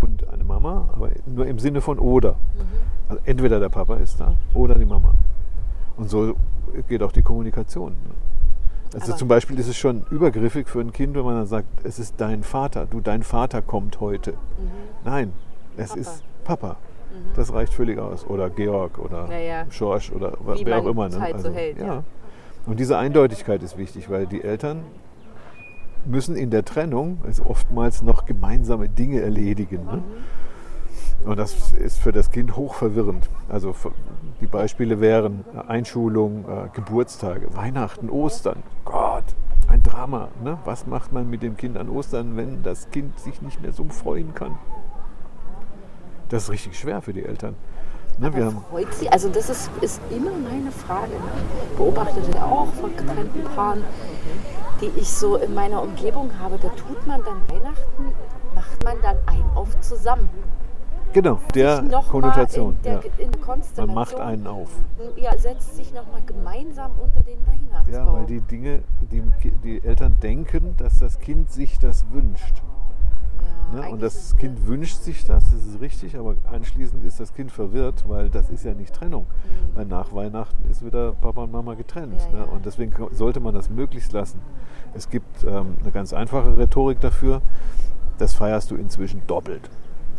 und 0.00 0.28
eine 0.28 0.44
Mama, 0.44 0.88
aber 0.94 1.10
nur 1.26 1.46
im 1.46 1.58
Sinne 1.58 1.80
von 1.80 1.98
oder. 1.98 2.36
Also 3.08 3.20
entweder 3.26 3.58
der 3.60 3.68
Papa 3.68 3.96
ist 3.96 4.20
da 4.20 4.34
oder 4.54 4.76
die 4.76 4.84
Mama. 4.86 5.14
Und 5.96 6.08
so 6.08 6.34
geht 6.88 7.02
auch 7.02 7.12
die 7.12 7.22
Kommunikation. 7.22 7.94
Also 8.94 9.12
Aber- 9.12 9.16
zum 9.18 9.28
Beispiel 9.28 9.58
ist 9.58 9.68
es 9.68 9.76
schon 9.76 10.04
übergriffig 10.10 10.68
für 10.68 10.80
ein 10.80 10.92
Kind, 10.92 11.14
wenn 11.16 11.24
man 11.24 11.34
dann 11.34 11.46
sagt, 11.46 11.66
es 11.84 11.98
ist 11.98 12.14
dein 12.18 12.42
Vater, 12.42 12.86
du, 12.86 13.00
dein 13.00 13.22
Vater 13.22 13.62
kommt 13.62 14.00
heute. 14.00 14.34
Nein, 15.04 15.32
es 15.76 15.88
Papa. 15.90 16.00
ist 16.00 16.24
Papa. 16.44 16.76
Das 17.36 17.52
reicht 17.52 17.74
völlig 17.74 17.98
aus. 17.98 18.26
Oder 18.26 18.48
Georg 18.50 18.98
oder 18.98 19.28
Ja, 19.30 19.38
ja. 19.38 19.66
Schorsch 19.70 20.10
oder 20.12 20.32
Wie 20.56 20.64
wer 20.64 20.78
auch 20.78 20.86
immer. 20.86 21.08
Ne? 21.08 21.20
halt 21.20 21.40
so 21.40 21.50
hält, 21.50 21.78
ja. 21.78 22.02
Und 22.66 22.78
diese 22.80 22.96
Eindeutigkeit 22.96 23.62
ist 23.62 23.76
wichtig, 23.76 24.08
weil 24.08 24.26
die 24.26 24.42
Eltern 24.42 24.82
müssen 26.04 26.36
in 26.36 26.50
der 26.50 26.64
Trennung 26.64 27.18
also 27.24 27.44
oftmals 27.46 28.02
noch 28.02 28.24
gemeinsame 28.24 28.88
Dinge 28.88 29.20
erledigen. 29.20 29.84
Ne? 29.84 30.02
Und 31.24 31.38
das 31.38 31.72
ist 31.72 31.98
für 32.00 32.12
das 32.12 32.30
Kind 32.30 32.56
hochverwirrend. 32.56 33.28
Also 33.48 33.74
die 34.40 34.46
Beispiele 34.46 35.00
wären 35.00 35.44
äh, 35.54 35.70
Einschulung, 35.70 36.44
äh, 36.48 36.68
Geburtstage, 36.72 37.54
Weihnachten, 37.54 38.10
Ostern. 38.10 38.62
Gott, 38.84 39.24
ein 39.68 39.82
Drama. 39.82 40.28
Ne? 40.42 40.58
Was 40.64 40.86
macht 40.86 41.12
man 41.12 41.30
mit 41.30 41.42
dem 41.42 41.56
Kind 41.56 41.76
an 41.76 41.88
Ostern, 41.88 42.36
wenn 42.36 42.62
das 42.62 42.90
Kind 42.90 43.18
sich 43.20 43.40
nicht 43.42 43.62
mehr 43.62 43.72
so 43.72 43.84
freuen 43.84 44.34
kann? 44.34 44.58
Das 46.32 46.44
ist 46.44 46.50
richtig 46.50 46.78
schwer 46.78 47.02
für 47.02 47.12
die 47.12 47.26
Eltern. 47.26 47.56
Ne? 48.18 48.32
Freut 48.70 48.94
sie? 48.94 49.06
Also 49.10 49.28
das 49.28 49.50
ist, 49.50 49.70
ist 49.82 50.00
immer 50.08 50.30
meine 50.30 50.70
Frage. 50.70 51.12
Ne? 51.12 51.76
Beobachtet 51.76 52.34
ja 52.34 52.46
auch 52.46 52.72
von 52.72 52.96
getrennten 52.96 53.44
Paaren, 53.54 53.84
die 54.80 54.90
ich 54.98 55.10
so 55.10 55.36
in 55.36 55.52
meiner 55.52 55.82
Umgebung 55.82 56.30
habe. 56.40 56.58
Da 56.58 56.68
tut 56.70 57.06
man 57.06 57.22
dann 57.22 57.36
Weihnachten, 57.48 58.14
macht 58.54 58.82
man 58.82 58.96
dann 59.02 59.18
ein 59.26 59.44
auf 59.54 59.78
zusammen. 59.82 60.30
genau, 61.12 61.38
der 61.54 61.84
Konnotation. 62.10 62.76
In 62.76 62.82
der, 62.82 62.92
ja. 62.94 63.00
in 63.18 63.30
Man 63.76 63.94
macht 63.94 64.18
einen 64.18 64.46
auf. 64.46 64.70
Ja, 65.16 65.36
setzt 65.36 65.76
sich 65.76 65.92
nochmal 65.92 66.22
gemeinsam 66.24 66.92
unter 66.98 67.20
den 67.20 67.46
Weihnachtsbaum. 67.46 68.06
Ja, 68.06 68.10
weil 68.10 68.24
die 68.24 68.40
Dinge, 68.40 68.82
die, 69.02 69.22
die 69.62 69.84
Eltern 69.84 70.16
denken, 70.22 70.78
dass 70.78 70.98
das 70.98 71.18
Kind 71.18 71.52
sich 71.52 71.78
das 71.78 72.06
wünscht. 72.10 72.62
Ne? 73.72 73.88
Und 73.90 74.02
das 74.02 74.36
Kind 74.36 74.66
wünscht 74.66 74.96
sich 75.02 75.24
das, 75.24 75.44
das 75.50 75.64
ist 75.66 75.80
richtig, 75.80 76.16
aber 76.16 76.34
anschließend 76.50 77.04
ist 77.04 77.20
das 77.20 77.32
Kind 77.34 77.50
verwirrt, 77.50 78.04
weil 78.06 78.28
das 78.28 78.50
ist 78.50 78.64
ja 78.64 78.74
nicht 78.74 78.94
Trennung. 78.94 79.26
Weil 79.74 79.86
nach 79.86 80.12
Weihnachten 80.12 80.68
ist 80.70 80.84
wieder 80.84 81.12
Papa 81.12 81.42
und 81.44 81.52
Mama 81.52 81.74
getrennt. 81.74 82.12
Mhm. 82.12 82.18
Ja, 82.34 82.40
ne? 82.40 82.46
ja. 82.46 82.52
Und 82.52 82.66
deswegen 82.66 82.92
sollte 83.12 83.40
man 83.40 83.54
das 83.54 83.70
möglichst 83.70 84.12
lassen. 84.12 84.40
Es 84.94 85.08
gibt 85.08 85.42
ähm, 85.44 85.76
eine 85.82 85.90
ganz 85.90 86.12
einfache 86.12 86.56
Rhetorik 86.56 87.00
dafür, 87.00 87.40
das 88.18 88.34
feierst 88.34 88.70
du 88.70 88.76
inzwischen 88.76 89.22
doppelt. 89.26 89.70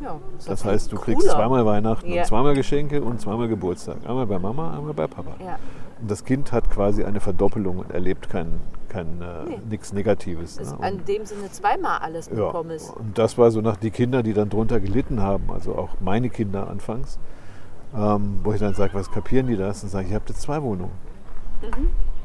Ja, 0.02 0.18
Das 0.48 0.62
doch 0.62 0.66
heißt, 0.66 0.92
du 0.92 0.96
cooler. 0.98 1.06
kriegst 1.18 1.30
zweimal 1.30 1.66
Weihnachten 1.66 2.12
Ja. 2.12 2.22
und 2.24 2.28
zweimal 2.28 2.56
Geschenke 2.56 3.02
und 3.02 3.22
zweimal 3.22 3.48
Geburtstag. 3.48 3.98
Einmal 4.06 4.26
bei 4.26 4.40
Mama, 4.40 4.76
einmal 4.76 4.94
bei 4.94 5.08
Papa. 5.08 5.36
Ja. 5.40 5.58
Und 6.04 6.12
das 6.12 6.26
Kind 6.26 6.52
hat 6.52 6.70
quasi 6.70 7.06
eine 7.06 7.22
Verdoppelung 7.22 7.78
und 7.80 7.90
erlebt 7.92 8.30
kein, 8.30 8.60
kein 8.90 9.22
äh, 9.22 9.46
Nee. 9.48 9.60
nichts 9.70 9.94
Negatives. 9.94 10.60
Ne? 10.60 10.76
Und- 10.78 10.84
in 10.86 11.06
dem 11.06 11.26
Sinne 11.26 11.50
zweimal 11.50 12.00
alles 12.00 12.28
ja, 12.28 12.36
bekommen 12.36 12.72
ist. 12.72 12.90
und 12.90 13.18
das 13.18 13.38
war 13.38 13.52
so 13.52 13.62
nach 13.62 13.78
die 13.78 13.90
Kinder, 13.90 14.22
die 14.22 14.34
dann 14.34 14.50
drunter 14.50 14.82
gelitten 14.82 15.22
haben, 15.22 15.50
also 15.50 15.76
auch 15.78 15.92
meine 16.02 16.30
Kinder 16.30 16.68
anfangs, 16.70 17.20
ähm, 17.96 18.42
wo 18.44 18.52
ich 18.52 18.60
dann 18.60 18.74
sage, 18.74 18.94
was 18.96 19.10
kapieren 19.12 19.48
die 19.48 19.56
das? 19.56 19.82
Und 19.84 19.90
sage 19.92 20.10
ich, 20.10 20.14
habt 20.14 20.28
jetzt 20.28 20.42
zwei 20.42 20.62
Wohnungen. 20.62 20.92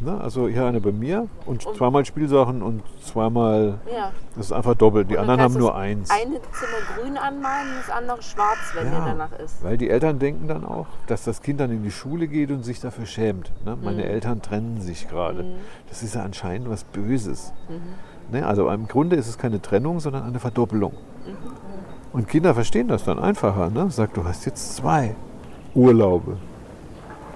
Ne? 0.01 0.21
Also 0.21 0.47
hier 0.47 0.65
eine 0.65 0.81
bei 0.81 0.93
mir 0.93 1.27
und, 1.45 1.65
Mhm. 1.65 1.71
Und- 1.71 1.77
zweimal 1.77 2.05
Spielsachen 2.05 2.63
und 2.63 2.83
zweimal, 3.05 3.79
Ja. 3.93 4.13
das 4.37 4.47
ist 4.47 4.53
einfach 4.53 4.75
doppelt. 4.77 5.11
Die 5.11 5.19
anderen 5.19 5.41
haben 5.41 5.55
nur 5.55 5.75
eins. 5.75 6.09
Eine 6.11 6.41
Zimmer 6.41 6.79
grün 7.03 7.17
anmalen 7.19 7.67
und 7.69 7.79
das 7.87 7.91
andere 7.97 8.23
schwarz, 8.23 8.59
wenn 8.75 8.91
dir 8.93 9.03
danach 9.05 9.33
ist. 9.41 9.63
Weil 9.65 9.77
die 9.77 9.91
Eltern 9.91 10.21
denken 10.21 10.47
dann 10.47 10.65
auch, 10.65 10.87
dass 11.09 11.25
das 11.25 11.43
Kind 11.43 11.59
dann 11.59 11.73
in 11.73 11.83
die 11.83 11.91
Schule 11.91 12.29
geht 12.29 12.53
und 12.53 12.65
sich 12.65 12.79
dafür 12.81 13.07
schämt. 13.07 13.51
Ne? 13.65 13.77
Meine 13.83 14.03
Mhm. 14.05 14.09
Eltern 14.11 14.41
trennen 14.41 14.81
sich 14.81 15.09
gerade. 15.09 15.45
Das 15.89 16.05
ist 16.05 16.15
ja 16.15 16.23
anscheinend 16.23 16.71
was 16.71 16.85
Böses. 16.85 17.53
Mhm. 17.69 18.37
Ne? 18.39 18.47
Also 18.47 18.69
im 18.71 18.87
Grunde 18.87 19.17
ist 19.17 19.27
es 19.27 19.37
keine 19.37 19.61
Trennung, 19.61 19.99
sondern 19.99 20.23
eine 20.23 20.39
Verdoppelung. 20.39 20.93
Mhm. 20.93 21.37
Und 22.13 22.29
Kinder 22.29 22.55
verstehen 22.55 22.87
das 22.87 23.03
dann 23.03 23.19
einfacher. 23.19 23.69
Ne? 23.71 23.91
Sag, 23.91 24.15
du 24.15 24.25
hast 24.25 24.47
jetzt 24.47 24.77
zwei 24.77 25.17
Urlaube, 25.75 26.37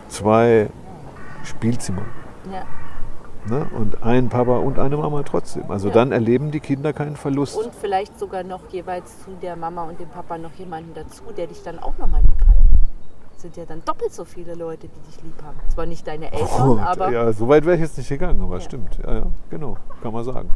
zwei 0.08 0.68
Spielzimmer. 1.42 2.02
Ja. 2.50 2.64
Ne? 3.44 3.66
Und 3.76 4.02
ein 4.04 4.28
Papa 4.28 4.58
und 4.58 4.78
eine 4.78 4.96
Mama 4.96 5.22
trotzdem. 5.24 5.70
Also 5.70 5.88
Ja. 5.88 5.94
dann 5.94 6.12
erleben 6.12 6.50
die 6.52 6.60
Kinder 6.60 6.92
keinen 6.92 7.16
Verlust. 7.16 7.56
Und 7.56 7.74
vielleicht 7.74 8.18
sogar 8.18 8.44
noch 8.44 8.60
jeweils 8.70 9.24
zu 9.24 9.30
der 9.42 9.56
Mama 9.56 9.82
und 9.84 9.98
dem 9.98 10.08
Papa 10.08 10.38
noch 10.38 10.52
jemanden 10.54 10.94
dazu, 10.94 11.24
der 11.36 11.48
dich 11.48 11.62
dann 11.62 11.78
auch 11.80 11.96
nochmal 11.98 12.20
lieb 12.22 12.40
hat. 12.46 12.56
Sind 13.36 13.56
ja 13.56 13.64
dann 13.64 13.84
doppelt 13.84 14.12
so 14.12 14.24
viele 14.24 14.54
Leute, 14.54 14.86
die 14.86 15.10
dich 15.10 15.20
lieb 15.24 15.42
haben. 15.42 15.58
Zwar 15.68 15.86
nicht 15.86 16.06
deine 16.06 16.30
Eltern, 16.32 16.68
Oh, 16.68 16.78
aber 16.84 17.10
ja, 17.10 17.32
so 17.32 17.48
weit 17.48 17.64
wäre 17.64 17.74
ich 17.74 17.82
jetzt 17.82 17.98
nicht 17.98 18.08
gegangen, 18.08 18.40
aber 18.40 18.54
Ja. 18.54 18.60
stimmt. 18.60 18.98
Ja, 19.04 19.14
ja, 19.14 19.26
genau, 19.50 19.76
kann 20.00 20.12
man 20.12 20.22
sagen. 20.22 20.50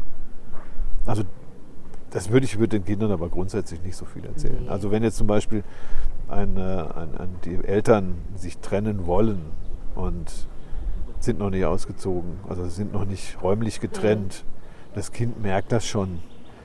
Also 1.06 1.24
das 2.10 2.30
würde 2.30 2.46
ich 2.46 2.56
würde 2.58 2.78
den 2.78 2.84
Kindern 2.84 3.10
aber 3.10 3.28
grundsätzlich 3.28 3.82
nicht 3.82 3.96
so 3.96 4.04
viel 4.04 4.24
erzählen. 4.24 4.58
Nee. 4.62 4.68
Also 4.68 4.92
wenn 4.92 5.02
jetzt 5.02 5.16
zum 5.16 5.26
Beispiel 5.26 5.64
ein, 6.28 6.56
äh, 6.56 6.60
ein, 6.60 7.18
ein, 7.18 7.36
die 7.44 7.56
Eltern 7.64 8.14
sich 8.36 8.58
trennen 8.58 9.06
wollen 9.06 9.40
und 9.96 10.46
sind 11.20 11.38
noch 11.38 11.50
nicht 11.50 11.64
ausgezogen, 11.64 12.38
also 12.48 12.66
sind 12.68 12.92
noch 12.92 13.04
nicht 13.04 13.42
räumlich 13.42 13.80
getrennt, 13.80 14.44
das 14.94 15.12
Kind 15.12 15.42
merkt 15.42 15.72
das 15.72 15.86
schon. 15.86 16.20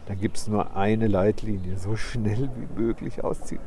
Dann 0.07 0.19
gibt 0.19 0.37
es 0.37 0.47
nur 0.47 0.75
eine 0.75 1.07
Leitlinie, 1.07 1.77
so 1.77 1.95
schnell 1.95 2.49
wie 2.55 2.81
möglich 2.81 3.23
ausziehen. 3.23 3.61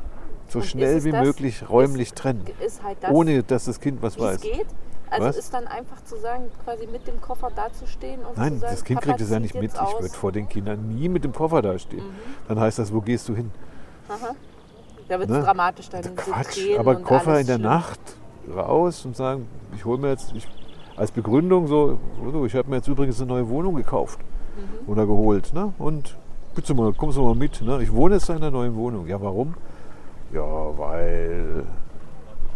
So 0.49 0.59
Und 0.59 0.67
schnell 0.67 1.05
wie 1.05 1.13
das? 1.13 1.25
möglich 1.25 1.69
räumlich 1.71 2.09
ist, 2.09 2.17
trennen, 2.19 2.45
ist 2.65 2.83
halt 2.83 2.99
das, 3.01 3.11
ohne 3.11 3.43
dass 3.43 3.65
das 3.65 3.81
Kind 3.81 4.03
was 4.03 4.19
weiß. 4.19 4.41
geht. 4.43 4.67
Also 5.11 5.27
Was? 5.29 5.37
ist 5.37 5.55
dann 5.55 5.67
einfach 5.69 6.03
zu 6.05 6.17
sagen, 6.19 6.45
quasi 6.65 6.87
mit 6.87 7.07
dem 7.07 7.21
Koffer 7.21 7.49
dazustehen 7.55 8.21
und 8.25 8.37
Nein, 8.37 8.55
zu 8.55 8.59
sagen, 8.61 8.73
das 8.73 8.85
Kind 8.85 9.01
Papa 9.01 9.13
kriegt 9.13 9.21
es 9.23 9.31
ja 9.31 9.39
nicht 9.39 9.55
mit. 9.55 9.73
Ich. 9.73 9.81
Mhm. 9.81 10.01
würde 10.03 10.15
vor 10.15 10.33
den 10.33 10.49
Kindern 10.49 10.89
nie 10.89 11.09
mit 11.09 11.25
dem 11.25 11.33
Koffer 11.33 11.63
dastehen. 11.63 12.03
Dann 12.49 12.59
heißt 12.59 12.79
das, 12.79 12.93
wo 12.93 13.01
gehst 13.01 13.29
du 13.29 13.35
hin? 13.37 13.51
Aha. 14.09 14.35
Da 15.09 15.19
wird 15.19 15.31
es 15.31 15.37
Ne? 15.37 15.43
dramatisch 15.43 15.89
dann. 15.89 16.03
Quatsch, 16.17 16.59
aber 16.79 16.97
Koffer 16.97 17.39
in 17.39 17.47
der 17.47 17.55
schlimm. 17.57 17.69
Nacht 17.69 18.01
raus 18.55 19.05
und 19.05 19.15
sagen, 19.17 19.47
ich 19.77 19.85
hole 19.85 19.99
mir 19.99 20.11
jetzt, 20.11 20.33
ich, 20.35 20.47
als 20.97 21.11
Begründung 21.11 21.67
so, 21.67 21.99
so, 22.33 22.47
ich 22.47 22.55
habe 22.55 22.71
mir 22.71 22.77
jetzt 22.77 22.89
übrigens 22.89 23.21
eine 23.21 23.29
neue 23.29 23.49
Wohnung 23.49 23.75
gekauft 23.77 24.19
Mhm. 24.57 24.89
oder 24.89 25.07
geholt. 25.07 25.53
Ne? 25.53 25.73
Und 25.79 26.17
bitte 26.55 26.75
mal, 26.75 26.93
kommst 26.93 27.17
du 27.19 27.23
mal 27.23 27.35
mit. 27.35 27.61
Ne? 27.63 27.83
Ich 27.83 27.93
wohne 27.93 28.15
jetzt 28.15 28.29
in 28.29 28.37
einer 28.37 28.51
neuen 28.53 28.77
Wohnung. 28.77 29.07
Ja, 29.09 29.21
warum? 29.21 29.55
Ja, 30.33 30.43
weil, 30.79 31.65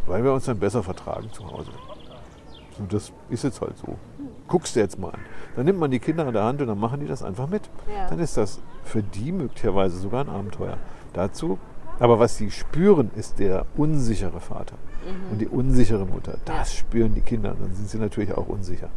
weil 0.06 0.22
wir 0.24 0.32
uns 0.32 0.44
dann 0.44 0.58
besser 0.58 0.82
vertragen 0.82 1.28
zu 1.32 1.44
Hause. 1.50 1.70
Und 2.78 2.92
das 2.92 3.12
ist 3.30 3.42
jetzt 3.44 3.60
halt 3.60 3.76
so. 3.78 3.96
Guckst 4.46 4.76
du 4.76 4.80
jetzt 4.80 4.98
mal 4.98 5.08
an. 5.08 5.20
Dann 5.56 5.64
nimmt 5.64 5.80
man 5.80 5.90
die 5.90 5.98
Kinder 5.98 6.26
an 6.26 6.32
der 6.32 6.44
Hand 6.44 6.60
und 6.60 6.68
dann 6.68 6.78
machen 6.78 7.00
die 7.00 7.06
das 7.06 7.22
einfach 7.24 7.48
mit. 7.48 7.62
Ja. 7.92 8.08
Dann 8.08 8.20
ist 8.20 8.36
das 8.36 8.60
für 8.84 9.02
die 9.02 9.32
möglicherweise 9.32 9.98
sogar 9.98 10.24
ein 10.24 10.30
Abenteuer. 10.30 10.76
Dazu, 11.12 11.58
aber 12.00 12.18
was 12.18 12.36
sie 12.36 12.50
spüren, 12.50 13.10
ist 13.16 13.38
der 13.38 13.66
unsichere 13.76 14.40
Vater 14.40 14.74
und 15.30 15.40
die 15.40 15.46
unsichere 15.48 16.04
Mutter. 16.06 16.36
Das 16.44 16.72
Ja. 16.72 16.78
spüren 16.80 17.14
die 17.14 17.20
Kinder. 17.22 17.54
Dann 17.58 17.74
sind 17.74 17.88
sie 17.88 17.98
natürlich 17.98 18.36
auch 18.36 18.46
unsicher. 18.48 18.88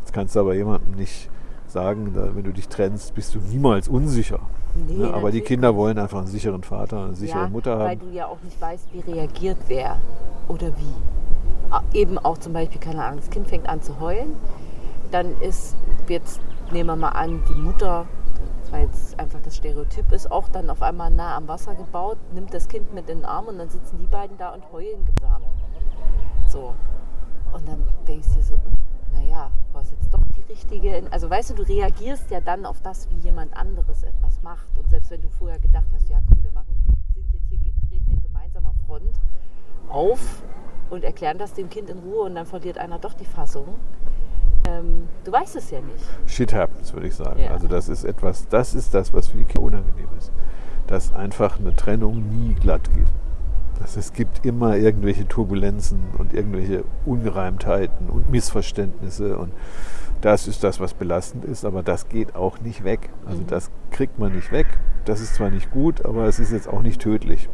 Jetzt 0.00 0.12
kannst 0.12 0.34
du 0.36 0.40
aber 0.40 0.54
jemandem 0.54 0.94
nicht 0.94 1.28
sagen, 1.66 2.12
da, 2.14 2.34
wenn 2.34 2.44
du 2.44 2.52
dich 2.52 2.68
trennst, 2.68 3.14
bist 3.14 3.34
du 3.34 3.38
niemals 3.40 3.88
unsicher. 3.88 4.40
Nee, 4.74 4.96
Ne? 4.98 5.12
Aber 5.12 5.30
die 5.30 5.40
Kinder 5.40 5.74
wollen 5.76 5.98
einfach 5.98 6.18
einen 6.18 6.26
sicheren 6.26 6.62
Vater, 6.62 7.04
eine 7.04 7.14
sichere 7.16 7.42
ja, 7.42 7.48
Mutter 7.48 7.78
Weil 7.78 7.90
haben. 7.90 8.00
du 8.00 8.10
ja 8.16 8.26
auch 8.26 8.40
nicht 8.42 8.60
weißt, 8.60 8.86
wie 8.92 9.00
reagiert 9.00 9.58
wer 9.66 9.96
oder 10.48 10.68
wie. 10.78 11.98
Eben 11.98 12.16
auch 12.18 12.38
zum 12.38 12.54
Beispiel, 12.54 12.80
keine 12.80 13.04
Ahnung, 13.04 13.18
das 13.20 13.28
Kind 13.30 13.48
fängt 13.48 13.68
an 13.68 13.82
zu 13.82 14.00
heulen. 14.00 14.32
Dann 15.10 15.38
ist, 15.40 15.74
jetzt 16.08 16.40
nehmen 16.72 16.88
wir 16.88 16.96
mal 16.96 17.08
an, 17.10 17.42
die 17.48 17.60
Mutter, 17.60 18.06
weil 18.70 18.84
jetzt 18.86 19.18
einfach 19.18 19.40
das 19.40 19.56
Stereotyp 19.56 20.12
ist, 20.12 20.30
auch 20.30 20.48
dann 20.48 20.70
auf 20.70 20.82
einmal 20.82 21.10
nah 21.10 21.36
am 21.36 21.48
Wasser 21.48 21.74
gebaut, 21.74 22.18
nimmt 22.32 22.52
das 22.52 22.68
Kind 22.68 22.92
mit 22.94 23.08
in 23.08 23.18
den 23.18 23.24
Arm 23.24 23.46
und 23.46 23.58
dann 23.58 23.68
sitzen 23.68 23.98
die 23.98 24.06
beiden 24.06 24.36
da 24.36 24.50
und 24.50 24.70
heulen 24.72 25.04
gemeinsam. 25.04 25.42
So. 26.46 26.74
Und 27.52 27.66
dann 27.66 27.82
denkst 28.06 28.28
du 28.28 28.34
dir 28.34 28.42
so, 28.42 28.58
naja, 29.12 29.50
war 29.72 29.82
es 29.82 29.90
jetzt 29.90 30.12
doch 30.12 30.20
die 30.36 30.42
richtige. 30.52 31.02
Also 31.10 31.30
weißt 31.30 31.50
du, 31.50 31.54
du 31.54 31.62
reagierst 31.62 32.30
ja 32.30 32.40
dann 32.40 32.66
auf 32.66 32.80
das, 32.82 33.08
wie 33.10 33.18
jemand 33.18 33.56
anderes 33.56 34.02
etwas 34.02 34.42
macht. 34.42 34.76
Und 34.76 34.90
selbst 34.90 35.10
wenn 35.10 35.22
du 35.22 35.28
vorher 35.28 35.58
gedacht 35.58 35.86
hast, 35.94 36.08
ja 36.08 36.20
komm, 36.28 36.42
wir 36.42 36.52
machen, 36.52 36.78
sind 37.14 37.32
jetzt 37.32 37.48
hier 37.48 37.72
treten 37.88 38.10
in 38.10 38.22
gemeinsamer 38.22 38.74
Front 38.86 39.14
auf 39.88 40.42
und 40.90 41.04
erklären 41.04 41.38
das 41.38 41.54
dem 41.54 41.68
Kind 41.68 41.90
in 41.90 41.98
Ruhe 41.98 42.22
und 42.22 42.34
dann 42.34 42.46
verliert 42.46 42.78
einer 42.78 42.98
doch 42.98 43.14
die 43.14 43.24
Fassung. 43.24 43.74
Ähm, 44.68 45.08
du 45.24 45.32
weißt 45.32 45.56
es 45.56 45.70
ja 45.70 45.80
nicht. 45.80 46.04
Shit 46.26 46.52
happens, 46.52 46.92
würde 46.92 47.06
ich 47.06 47.14
sagen. 47.14 47.40
Ja. 47.40 47.50
Also 47.50 47.68
das 47.68 47.88
ist 47.88 48.04
etwas, 48.04 48.48
das 48.48 48.74
ist 48.74 48.94
das, 48.94 49.12
was 49.12 49.28
für 49.28 49.38
die 49.38 49.44
Kinder 49.44 49.62
unangenehm 49.62 50.08
ist. 50.18 50.32
Dass 50.86 51.14
einfach 51.14 51.58
eine 51.58 51.74
Trennung 51.74 52.22
nie 52.30 52.54
glatt 52.54 52.92
geht. 52.94 53.06
Dass 53.80 53.96
es 53.96 54.12
gibt 54.12 54.44
immer 54.44 54.76
irgendwelche 54.76 55.26
Turbulenzen 55.28 56.00
und 56.18 56.34
irgendwelche 56.34 56.84
Ungereimtheiten 57.06 58.10
und 58.10 58.30
Missverständnisse 58.30 59.38
und 59.38 59.52
das 60.20 60.48
ist 60.48 60.64
das, 60.64 60.80
was 60.80 60.94
belastend 60.94 61.44
ist, 61.44 61.64
aber 61.64 61.84
das 61.84 62.08
geht 62.08 62.34
auch 62.34 62.58
nicht 62.60 62.82
weg. 62.82 63.10
Also 63.24 63.42
das 63.46 63.70
kriegt 63.92 64.18
man 64.18 64.34
nicht 64.34 64.50
weg. 64.50 64.66
Das 65.04 65.20
ist 65.20 65.36
zwar 65.36 65.50
nicht 65.50 65.70
gut, 65.70 66.04
aber 66.04 66.26
es 66.26 66.40
ist 66.40 66.50
jetzt 66.50 66.68
auch 66.68 66.82
nicht 66.82 67.00
tödlich. 67.00 67.48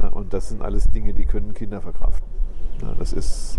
Na, 0.00 0.08
und 0.08 0.32
das 0.32 0.50
sind 0.50 0.62
alles 0.62 0.88
Dinge, 0.90 1.14
die 1.14 1.24
können 1.24 1.54
Kinder 1.54 1.80
verkraften. 1.80 2.28
Na, 2.80 2.94
das 2.96 3.12
ist, 3.12 3.58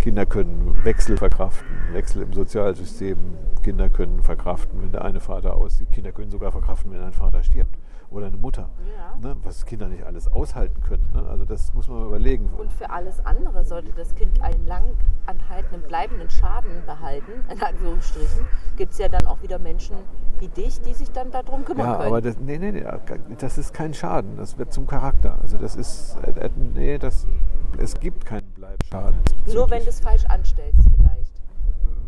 Kinder 0.00 0.26
können 0.26 0.84
Wechsel 0.84 1.16
verkraften, 1.16 1.66
Wechsel 1.92 2.22
im 2.22 2.32
Sozialsystem. 2.32 3.18
Kinder 3.62 3.88
können 3.88 4.22
verkraften, 4.22 4.80
wenn 4.80 4.92
der 4.92 5.04
eine 5.04 5.20
Vater 5.20 5.54
aussieht. 5.54 5.90
Kinder 5.92 6.12
können 6.12 6.30
sogar 6.30 6.52
verkraften, 6.52 6.92
wenn 6.92 7.00
ein 7.00 7.12
Vater 7.12 7.42
stirbt 7.42 7.76
oder 8.10 8.26
eine 8.26 8.36
Mutter. 8.36 8.70
Ja. 8.96 9.16
Ne, 9.20 9.36
was 9.42 9.66
Kinder 9.66 9.88
nicht 9.88 10.04
alles 10.04 10.32
aushalten 10.32 10.80
können. 10.82 11.06
Ne? 11.14 11.22
Also 11.28 11.44
das 11.44 11.72
muss 11.74 11.88
man 11.88 12.06
überlegen. 12.06 12.48
Und 12.56 12.72
für 12.72 12.90
alles 12.90 13.24
andere 13.24 13.64
sollte 13.64 13.92
das 13.92 14.14
Kind 14.14 14.40
einen 14.42 14.66
lang 14.66 14.84
anhaltenden, 15.26 15.82
bleibenden 15.82 16.30
Schaden 16.30 16.70
behalten, 16.86 17.32
in 17.50 17.62
Anführungsstrichen, 17.62 18.46
gibt 18.76 18.92
es 18.92 18.98
ja 18.98 19.08
dann 19.08 19.26
auch 19.26 19.42
wieder 19.42 19.58
Menschen 19.58 19.96
wie 20.40 20.48
dich, 20.48 20.80
die 20.80 20.94
sich 20.94 21.10
dann 21.10 21.30
darum 21.30 21.64
kümmern 21.64 21.86
Ja, 21.86 21.96
können. 21.96 22.08
aber 22.08 22.20
das, 22.20 22.38
nee, 22.38 22.58
nee, 22.58 22.70
nee, 22.72 22.84
das 23.38 23.58
ist 23.58 23.74
kein 23.74 23.92
Schaden. 23.92 24.36
Das 24.36 24.56
wird 24.56 24.72
zum 24.72 24.86
Charakter. 24.86 25.38
Also 25.42 25.58
das 25.58 25.74
ist, 25.76 26.16
äh, 26.22 26.30
äh, 26.30 26.50
nee, 26.56 26.98
das, 26.98 27.26
es 27.76 27.98
gibt 27.98 28.24
keinen 28.24 28.48
Bleibschaden. 28.52 29.18
Nur 29.52 29.68
wenn 29.70 29.82
du 29.82 29.88
es 29.88 30.00
falsch 30.00 30.24
anstellst 30.26 30.80
vielleicht. 30.96 31.37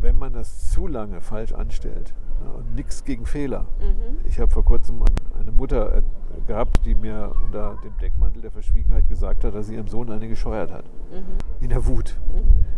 Wenn 0.01 0.17
man 0.17 0.33
das 0.33 0.71
zu 0.71 0.87
lange 0.87 1.21
falsch 1.21 1.53
anstellt 1.53 2.13
ja, 2.43 2.51
und 2.51 2.75
nichts 2.75 3.03
gegen 3.03 3.25
Fehler. 3.25 3.65
Mhm. 3.79 4.17
Ich 4.25 4.39
habe 4.39 4.51
vor 4.51 4.65
kurzem 4.65 5.03
eine 5.39 5.51
Mutter 5.51 5.97
äh, 5.97 6.01
gehabt, 6.47 6.85
die 6.85 6.95
mir 6.95 7.31
unter 7.45 7.77
dem 7.83 7.95
Deckmantel 8.01 8.41
der 8.41 8.51
Verschwiegenheit 8.51 9.07
gesagt 9.09 9.43
hat, 9.43 9.53
dass 9.53 9.67
sie 9.67 9.75
ihrem 9.75 9.87
Sohn 9.87 10.09
eine 10.11 10.27
gescheuert 10.27 10.71
hat. 10.71 10.85
Mhm. 11.11 11.63
In 11.63 11.69
der 11.69 11.85
Wut. 11.85 12.19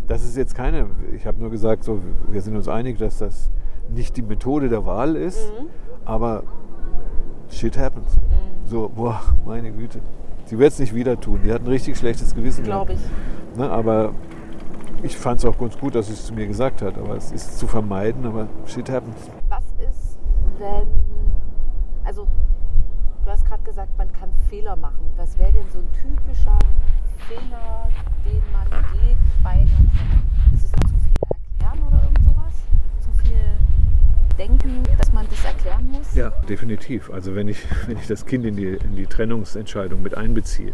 Das 0.08 0.24
ist 0.24 0.36
jetzt 0.36 0.53
keine, 0.56 0.88
ich 1.15 1.25
habe 1.25 1.39
nur 1.39 1.50
gesagt, 1.50 1.84
so, 1.84 2.01
wir 2.27 2.42
sind 2.42 2.56
uns 2.56 2.68
einig, 2.68 2.98
dass 2.98 3.20
das 3.20 3.50
nicht 3.89 4.18
die 4.18 4.22
Methode 4.22 4.70
der 4.70 4.86
Wahl 4.86 5.15
ist, 5.15 5.39
Mhm. 5.51 5.68
aber 6.06 6.44
shit 7.50 7.77
happens. 7.77 8.15
So, 8.65 8.89
boah, 8.89 9.22
meine 9.46 9.72
Güte. 9.72 10.00
Sie 10.46 10.58
wird 10.60 10.74
es 10.74 10.80
nicht 10.80 10.94
wieder 10.94 11.20
tun. 11.20 11.39
Die 11.44 11.53
hat 11.53 11.62
ein 11.62 11.68
richtig 11.68 11.98
schlechtes 11.98 12.36
Gewissen 12.36 12.65
gehabt. 12.65 12.88
Glaube 12.88 13.00
ich. 13.01 13.58
Ne, 13.58 13.70
aber 13.70 14.13
ich 15.03 15.17
fand 15.17 15.39
es 15.39 15.45
auch 15.45 15.57
ganz 15.57 15.77
gut, 15.77 15.95
dass 15.95 16.07
sie 16.07 16.13
es 16.13 16.25
zu 16.25 16.33
mir 16.33 16.48
gesagt 16.48 16.81
hat. 16.81 16.98
Aber 16.98 17.15
es 17.15 17.31
ist 17.31 17.60
zu 17.60 17.67
vermeiden, 17.67 18.25
aber 18.25 18.48
shit 18.65 18.89
happens. 18.89 19.29
Was 19.50 19.63
ist, 19.86 20.17
wenn, 20.57 20.88
also 22.05 22.27
du 23.25 23.29
hast 23.31 23.45
gerade 23.45 23.63
gesagt, 23.63 23.98
man 23.98 24.12
kann 24.13 24.29
Fehler 24.50 24.75
machen. 24.75 25.12
Was 25.17 25.38
wäre 25.38 25.51
denn 25.51 25.65
so 25.72 25.79
ein 25.79 25.88
typischer 25.91 26.57
Fehler, 27.27 27.89
den 28.25 28.41
man 28.51 28.83
geht 28.93 29.17
bei 29.43 29.50
einer 29.50 29.65
Trennung? 29.65 30.24
Ist 30.53 30.63
es 30.63 30.72
zu 30.72 30.88
viel 30.88 31.13
erklären 31.60 31.88
oder 31.88 32.03
irgend 32.03 32.24
sowas? 32.24 32.53
Zu 33.01 33.12
viel 33.24 34.38
denken, 34.38 34.83
dass 34.98 35.12
man 35.12 35.27
das 35.29 35.43
erklären 35.43 35.91
muss? 35.91 36.15
Ja, 36.15 36.29
definitiv. 36.48 37.12
Also 37.12 37.36
wenn 37.36 37.50
ich, 37.50 37.60
wenn 37.88 37.98
ich 37.98 38.07
das 38.07 38.25
Kind 38.25 38.45
in 38.45 38.55
die, 38.55 38.67
in 38.67 38.95
die 38.95 39.05
Trennungsentscheidung 39.05 40.01
mit 40.01 40.15
einbeziehe 40.15 40.74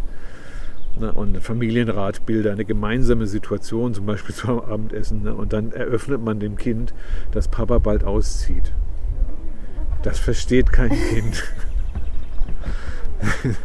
ne, 1.00 1.12
und 1.14 1.30
einen 1.30 1.42
Familienrat 1.42 2.26
bilde, 2.26 2.52
eine 2.52 2.66
gemeinsame 2.66 3.28
Situation, 3.28 3.94
zum 3.94 4.06
Beispiel 4.06 4.36
zum 4.36 4.60
Abendessen, 4.60 5.24
ne, 5.24 5.34
und 5.34 5.54
dann 5.54 5.72
eröffnet 5.72 6.24
man 6.24 6.40
dem 6.40 6.56
Kind, 6.56 6.94
dass 7.32 7.48
Papa 7.48 7.78
bald 7.80 8.04
auszieht. 8.04 8.72
Das 10.04 10.20
versteht 10.20 10.72
kein 10.72 10.90
Kind. 11.10 11.44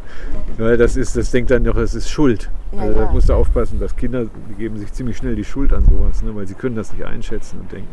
Weil 0.58 0.76
das 0.76 0.96
ist, 0.96 1.16
das 1.16 1.30
denkt 1.30 1.50
dann 1.50 1.62
noch, 1.62 1.76
es 1.76 1.94
ist 1.94 2.10
Schuld. 2.10 2.50
Ja, 2.72 2.80
also 2.80 2.94
da 2.94 3.04
ja. 3.04 3.12
musst 3.12 3.28
du 3.28 3.34
aufpassen, 3.34 3.78
dass 3.78 3.96
Kinder 3.96 4.26
geben 4.58 4.76
sich 4.78 4.92
ziemlich 4.92 5.16
schnell 5.16 5.36
die 5.36 5.44
Schuld 5.44 5.72
an 5.72 5.84
sowas, 5.84 6.22
ne, 6.22 6.34
weil 6.34 6.46
sie 6.46 6.54
können 6.54 6.76
das 6.76 6.92
nicht 6.92 7.04
einschätzen 7.04 7.60
und 7.60 7.72
denken, 7.72 7.88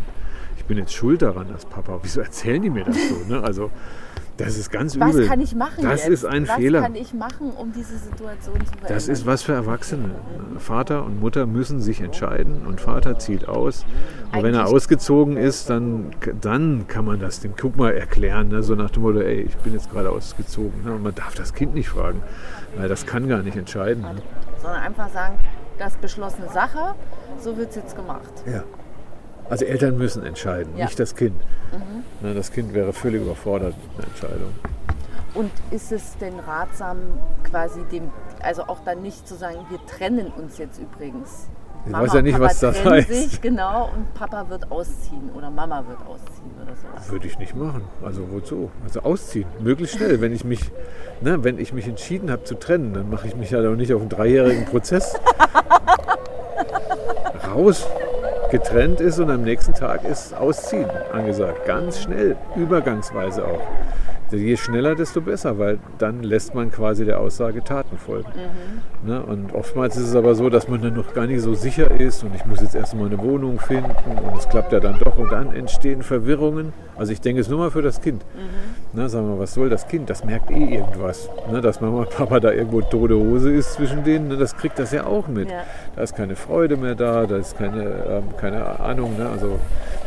ich 0.57 0.65
bin 0.65 0.77
jetzt 0.77 0.93
schuld 0.93 1.21
daran, 1.23 1.47
dass 1.51 1.65
Papa. 1.65 1.99
Wieso 2.03 2.21
erzählen 2.21 2.61
die 2.61 2.69
mir 2.69 2.83
das 2.83 2.95
so? 2.95 3.15
Ne? 3.27 3.41
Also 3.43 3.71
das 4.45 4.57
ist 4.57 4.71
ganz 4.71 4.99
Was 4.99 5.15
übel. 5.15 5.27
kann 5.27 5.39
ich 5.39 5.55
machen 5.55 5.83
Das 5.83 6.01
jetzt? 6.01 6.09
ist 6.09 6.25
ein 6.25 6.47
was 6.47 6.55
Fehler. 6.55 6.79
Was 6.81 6.87
kann 6.87 6.95
ich 6.95 7.13
machen, 7.13 7.51
um 7.51 7.71
diese 7.71 7.97
Situation 7.97 8.55
zu 8.59 8.65
verändern? 8.65 8.87
Das 8.89 9.07
ist 9.07 9.25
was 9.25 9.41
für 9.43 9.53
Erwachsene. 9.53 10.11
Vater 10.57 11.03
und 11.05 11.19
Mutter 11.19 11.45
müssen 11.45 11.79
sich 11.81 12.01
entscheiden 12.01 12.65
und 12.65 12.81
Vater 12.81 13.17
zieht 13.19 13.47
aus. 13.47 13.85
Und 14.33 14.43
wenn 14.43 14.53
er 14.53 14.61
Eigentlich- 14.61 14.73
ausgezogen 14.75 15.37
ist, 15.37 15.69
dann, 15.69 16.11
dann 16.39 16.85
kann 16.87 17.05
man 17.05 17.19
das 17.19 17.39
dem 17.39 17.55
Guck 17.55 17.77
mal 17.77 17.91
erklären, 17.93 18.49
ne? 18.49 18.63
so 18.63 18.75
nach 18.75 18.89
dem 18.91 19.03
Motto, 19.03 19.19
ey, 19.19 19.41
ich 19.41 19.55
bin 19.57 19.73
jetzt 19.73 19.91
gerade 19.91 20.09
ausgezogen. 20.09 20.83
Ne? 20.83 20.93
Und 20.93 21.03
man 21.03 21.15
darf 21.15 21.35
das 21.35 21.53
Kind 21.53 21.73
nicht 21.73 21.89
fragen, 21.89 22.21
weil 22.77 22.87
das 22.89 23.05
kann 23.05 23.27
gar 23.27 23.41
nicht 23.43 23.57
entscheiden. 23.57 24.03
Ne? 24.03 24.15
Sondern 24.61 24.81
einfach 24.81 25.09
sagen, 25.09 25.39
das 25.79 25.93
ist 25.93 26.01
beschlossene 26.01 26.49
Sache, 26.49 26.95
so 27.39 27.57
wird 27.57 27.69
es 27.71 27.75
jetzt 27.77 27.95
gemacht. 27.95 28.31
Ja. 28.45 28.63
Also 29.51 29.65
Eltern 29.65 29.97
müssen 29.97 30.23
entscheiden, 30.25 30.71
Ja. 30.77 30.85
Mhm. 30.85 30.85
nicht 30.85 30.99
das 30.99 31.15
Kind. 31.15 31.35
Ne, 32.21 32.33
Das 32.33 32.51
Kind 32.51 32.73
wäre 32.73 32.93
völlig 32.93 33.21
überfordert 33.21 33.75
mit 33.97 34.05
einer 34.05 34.07
Entscheidung. 34.07 34.53
Und 35.33 35.51
ist 35.71 35.91
es 35.91 36.17
denn 36.17 36.39
ratsam, 36.39 36.97
quasi 37.49 37.81
dem, 37.91 38.09
also 38.41 38.63
auch 38.63 38.79
dann 38.85 39.01
nicht 39.01 39.27
zu 39.27 39.35
sagen, 39.35 39.57
wir 39.69 39.79
trennen 39.85 40.27
uns 40.37 40.57
jetzt 40.57 40.79
übrigens. 40.79 41.47
Ich 41.85 41.91
Mama 41.91 42.03
weiß 42.05 42.13
ja 42.13 42.21
nicht, 42.21 42.33
Papa 42.33 42.45
was 42.45 42.59
das 42.59 42.85
heißt. 42.85 43.09
Sich, 43.09 43.41
genau, 43.41 43.89
und 43.95 44.13
Papa 44.13 44.47
wird 44.49 44.71
ausziehen 44.71 45.29
oder 45.35 45.49
Mama 45.49 45.83
wird 45.87 45.99
ausziehen 46.07 46.51
oder 46.63 46.75
sowas. 46.75 47.11
Würde 47.11 47.27
ich 47.27 47.39
nicht 47.39 47.55
machen. 47.55 47.83
Also 48.03 48.21
wozu? 48.31 48.69
Also 48.83 49.01
ausziehen. 49.01 49.47
Möglichst 49.59 49.97
schnell. 49.97 50.21
Wenn 50.21 50.31
ich 50.31 50.45
mich, 50.45 50.71
ne, 51.21 51.43
wenn 51.43 51.57
ich 51.59 51.73
mich 51.73 51.87
entschieden 51.87 52.29
habe 52.31 52.43
zu 52.43 52.55
trennen, 52.55 52.93
dann 52.93 53.09
mache 53.09 53.27
ich 53.27 53.35
mich 53.35 53.51
ja 53.51 53.61
doch 53.61 53.75
nicht 53.75 53.93
auf 53.93 54.01
einen 54.01 54.09
dreijährigen 54.09 54.65
Prozess. 54.65 55.15
Raus. 57.47 57.85
Getrennt 58.51 58.99
ist 58.99 59.17
und 59.17 59.29
am 59.29 59.43
nächsten 59.43 59.73
Tag 59.73 60.03
ist 60.03 60.35
Ausziehen 60.35 60.89
angesagt. 61.13 61.65
Ganz 61.65 62.01
schnell. 62.01 62.35
Übergangsweise 62.57 63.45
auch. 63.45 63.61
Je 64.37 64.57
schneller, 64.57 64.95
desto 64.95 65.21
besser, 65.21 65.59
weil 65.59 65.79
dann 65.97 66.23
lässt 66.23 66.55
man 66.55 66.71
quasi 66.71 67.05
der 67.05 67.19
Aussage 67.19 67.63
Taten 67.63 67.97
folgen. 67.97 68.29
Ne? 69.03 69.21
Und 69.21 69.53
oftmals 69.53 69.97
ist 69.97 70.09
es 70.09 70.15
aber 70.15 70.35
so, 70.35 70.49
dass 70.49 70.67
man 70.67 70.81
dann 70.81 70.93
noch 70.93 71.13
gar 71.13 71.27
nicht 71.27 71.41
so 71.41 71.53
sicher 71.53 71.91
ist 71.91 72.23
und 72.23 72.35
ich 72.35 72.45
muss 72.45 72.61
jetzt 72.61 72.75
erstmal 72.75 73.07
eine 73.07 73.19
Wohnung 73.19 73.59
finden 73.59 73.91
und 73.91 74.37
es 74.37 74.47
klappt 74.47 74.71
ja 74.71 74.79
dann 74.79 74.99
doch 74.99 75.17
und 75.17 75.31
dann 75.31 75.53
entstehen 75.53 76.03
Verwirrungen. 76.03 76.73
Also 76.97 77.13
ich 77.13 77.21
denke 77.21 77.41
es 77.41 77.49
nur 77.49 77.59
mal 77.59 77.71
für 77.71 77.81
das 77.81 78.01
Kind. 78.01 78.23
Ne, 78.93 79.09
sagen 79.09 79.27
wir, 79.27 79.35
mal, 79.35 79.41
was 79.41 79.53
soll 79.53 79.69
das 79.69 79.87
Kind? 79.87 80.09
Das 80.09 80.23
merkt 80.23 80.51
eh 80.51 80.75
irgendwas. 80.75 81.29
Ne, 81.51 81.61
dass 81.61 81.81
Mama 81.81 81.99
und 81.99 82.09
Papa 82.09 82.39
da 82.39 82.51
irgendwo 82.51 82.81
tote 82.81 83.15
Hose 83.15 83.51
ist 83.51 83.73
zwischen 83.73 84.03
denen, 84.03 84.27
ne, 84.27 84.37
das 84.37 84.55
kriegt 84.55 84.77
das 84.77 84.91
ja 84.91 85.05
auch 85.05 85.27
mit. 85.27 85.49
Ja. 85.49 85.63
Da 85.95 86.03
ist 86.03 86.15
keine 86.15 86.35
Freude 86.35 86.77
mehr 86.77 86.95
da, 86.95 87.25
da 87.25 87.37
ist 87.37 87.57
keine, 87.57 87.83
ähm, 88.07 88.23
keine 88.37 88.79
Ahnung. 88.79 89.17
Ne, 89.17 89.29
also 89.29 89.59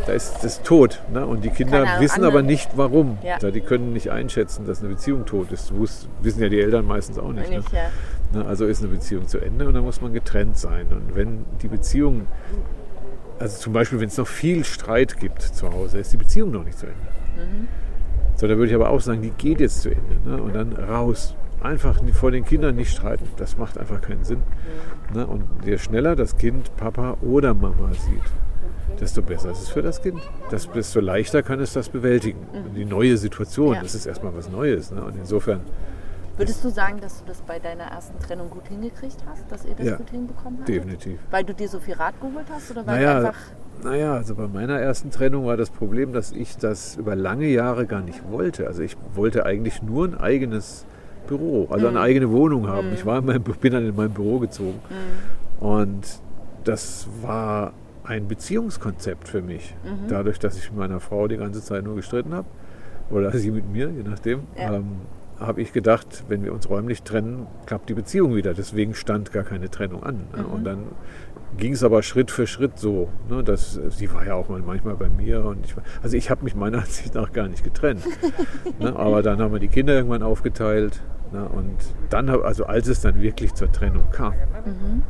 da 0.06 0.12
ist 0.12 0.42
das 0.42 0.62
tot. 0.62 1.02
Ne, 1.12 1.24
und 1.26 1.44
die 1.44 1.50
Kinder 1.50 1.84
wissen 2.00 2.16
andere- 2.16 2.30
aber 2.32 2.42
nicht 2.42 2.70
warum. 2.76 3.18
Ja. 3.22 3.38
Die 3.50 3.60
können 3.60 3.92
nicht 3.92 4.10
einschätzen, 4.10 4.66
dass 4.66 4.80
eine 4.80 4.88
Beziehung 4.90 5.24
tot 5.26 5.50
ist. 5.52 5.70
Das 5.70 6.06
wissen 6.22 6.42
ja 6.42 6.48
die 6.48 6.60
Eltern 6.60 6.86
meistens 6.86 7.18
auch 7.18 7.32
nicht. 7.32 7.50
Ne? 7.50 7.58
Nicht, 7.58 7.72
ja. 7.72 7.90
Ne, 8.32 8.44
Also 8.46 8.66
ist 8.66 8.82
eine 8.82 8.92
Beziehung 8.92 9.26
zu 9.28 9.38
Ende 9.38 9.66
und 9.66 9.74
dann 9.74 9.84
muss 9.84 10.00
man 10.00 10.12
getrennt 10.12 10.58
sein. 10.58 10.86
Und 10.90 11.14
wenn 11.14 11.44
die 11.62 11.68
Beziehung, 11.68 12.26
also 13.38 13.58
zum 13.58 13.72
Beispiel, 13.72 14.00
wenn 14.00 14.08
es 14.08 14.16
noch 14.16 14.26
viel 14.28 14.64
Streit 14.64 15.18
gibt 15.18 15.42
zu 15.42 15.72
Hause, 15.72 15.98
ist 15.98 16.12
die 16.12 16.16
Beziehung 16.18 16.50
noch 16.50 16.64
nicht 16.64 16.78
zu 16.78 16.86
Ende. 16.86 16.98
So, 18.36 18.48
da 18.48 18.56
würde 18.56 18.68
ich 18.70 18.74
aber 18.74 18.90
auch 18.90 19.00
sagen, 19.00 19.22
die 19.22 19.30
geht 19.30 19.60
jetzt 19.60 19.82
zu 19.82 19.90
Ende. 19.90 20.28
Ne? 20.28 20.42
Und 20.42 20.54
dann 20.54 20.72
raus. 20.72 21.34
Einfach 21.62 21.98
vor 22.12 22.30
den 22.30 22.44
Kindern 22.44 22.76
nicht 22.76 22.90
streiten. 22.92 23.26
Das 23.38 23.56
macht 23.56 23.78
einfach 23.78 24.00
keinen 24.02 24.22
Sinn. 24.24 24.42
Ne? 25.14 25.26
Und 25.26 25.44
je 25.64 25.78
schneller 25.78 26.14
das 26.14 26.36
Kind 26.36 26.76
Papa 26.76 27.16
oder 27.22 27.54
Mama 27.54 27.90
sieht, 27.92 28.20
desto 29.00 29.22
besser 29.22 29.50
ist 29.50 29.62
es 29.62 29.68
für 29.68 29.82
das 29.82 30.00
Kind. 30.02 30.20
Das, 30.50 30.70
desto 30.70 31.00
leichter 31.00 31.42
kann 31.42 31.60
es 31.60 31.72
das 31.72 31.88
bewältigen. 31.88 32.38
Die 32.76 32.84
neue 32.84 33.16
Situation, 33.16 33.74
Ja. 33.74 33.82
das 33.82 33.94
ist 33.94 34.06
erstmal 34.06 34.34
was 34.36 34.48
Neues. 34.50 34.90
Ne? 34.90 35.02
Und 35.04 35.16
insofern 35.16 35.60
Würdest 36.36 36.64
du 36.64 36.68
sagen, 36.68 37.00
dass 37.00 37.20
du 37.20 37.26
das 37.28 37.40
bei 37.42 37.60
deiner 37.60 37.84
ersten 37.84 38.18
Trennung 38.18 38.50
gut 38.50 38.66
hingekriegt 38.66 39.18
hast, 39.24 39.44
dass 39.52 39.64
ihr 39.64 39.74
das 39.76 39.86
Ja, 39.86 39.96
gut 39.96 40.10
hinbekommen 40.10 40.58
habt? 40.58 40.68
definitiv. 40.68 41.20
Weil 41.30 41.44
du 41.44 41.54
dir 41.54 41.68
so 41.68 41.78
viel 41.78 41.94
Rat 41.94 42.20
geholt 42.20 42.46
hast 42.52 42.72
oder 42.72 42.84
weil 42.84 42.96
Naja, 42.96 43.18
einfach 43.18 43.36
naja, 43.84 44.14
also 44.14 44.34
bei 44.34 44.48
meiner 44.48 44.78
ersten 44.80 45.10
Trennung 45.10 45.46
war 45.46 45.56
das 45.56 45.70
Problem, 45.70 46.12
dass 46.12 46.32
ich 46.32 46.56
das 46.56 46.96
über 46.96 47.14
lange 47.14 47.46
Jahre 47.46 47.86
gar 47.86 48.00
nicht 48.00 48.22
wollte. 48.30 48.66
Also 48.66 48.82
ich 48.82 48.96
wollte 49.14 49.46
eigentlich 49.46 49.82
nur 49.82 50.06
ein 50.06 50.16
eigenes 50.18 50.84
Büro, 51.28 51.68
also 51.70 51.86
Mhm. 51.88 51.96
eine 51.96 52.00
eigene 52.04 52.30
Wohnung 52.30 52.66
haben. 52.68 52.92
Ich 52.94 53.04
war 53.06 53.18
in 53.20 53.26
meinem, 53.26 53.42
bin 53.42 53.72
dann 53.72 53.86
in 53.86 53.94
mein 53.94 54.10
Büro 54.10 54.38
gezogen. 54.40 54.80
Mhm. 54.90 55.66
Und 55.66 56.02
das 56.64 57.06
war 57.22 57.72
ein 58.04 58.28
Beziehungskonzept 58.28 59.28
für 59.28 59.42
mich. 59.42 59.74
Mhm. 59.84 60.08
Dadurch, 60.08 60.38
dass 60.38 60.56
ich 60.56 60.70
mit 60.70 60.78
meiner 60.78 61.00
Frau 61.00 61.26
die 61.28 61.36
ganze 61.36 61.62
Zeit 61.62 61.84
nur 61.84 61.96
gestritten 61.96 62.34
habe, 62.34 62.46
oder 63.10 63.32
sie 63.32 63.50
mit 63.50 63.68
mir, 63.70 63.90
je 63.90 64.02
nachdem, 64.02 64.44
Ja. 64.56 64.74
ähm, 64.74 64.96
habe 65.40 65.60
ich 65.60 65.72
gedacht, 65.72 66.24
wenn 66.28 66.44
wir 66.44 66.52
uns 66.52 66.70
räumlich 66.70 67.02
trennen, 67.02 67.46
klappt 67.66 67.88
die 67.88 67.94
Beziehung 67.94 68.36
wieder. 68.36 68.54
Deswegen 68.54 68.94
stand 68.94 69.32
gar 69.32 69.42
keine 69.42 69.68
Trennung 69.68 70.02
an. 70.04 70.20
ne? 70.34 70.42
Mhm. 70.42 70.52
Und 70.52 70.64
dann 70.64 70.78
ging 71.58 71.72
es 71.72 71.82
aber 71.82 72.02
Schritt 72.02 72.30
für 72.30 72.46
Schritt 72.46 72.78
so. 72.78 73.08
Ne, 73.28 73.42
dass, 73.42 73.78
sie 73.90 74.12
war 74.12 74.24
ja 74.26 74.34
auch 74.34 74.48
mal 74.48 74.60
manchmal 74.60 74.94
bei 74.94 75.08
mir. 75.08 75.44
Und 75.44 75.66
ich, 75.66 75.74
also 76.02 76.16
ich 76.16 76.30
habe 76.30 76.44
mich 76.44 76.54
meiner 76.54 76.78
Ansicht 76.82 77.14
nach 77.14 77.32
gar 77.32 77.48
nicht 77.48 77.64
getrennt. 77.64 78.02
ne, 78.78 78.94
aber 78.94 79.22
dann 79.22 79.40
haben 79.40 79.52
wir 79.52 79.60
die 79.60 79.68
Kinder 79.68 79.94
irgendwann 79.94 80.22
aufgeteilt. 80.22 81.02
Ne, 81.32 81.48
und 81.48 81.76
dann, 82.10 82.28
also 82.28 82.66
als 82.66 82.86
es 82.86 83.00
dann 83.00 83.20
wirklich 83.20 83.54
zur 83.54 83.70
Trennung 83.72 84.04
kam, 84.12 84.32
mhm. 84.32 85.02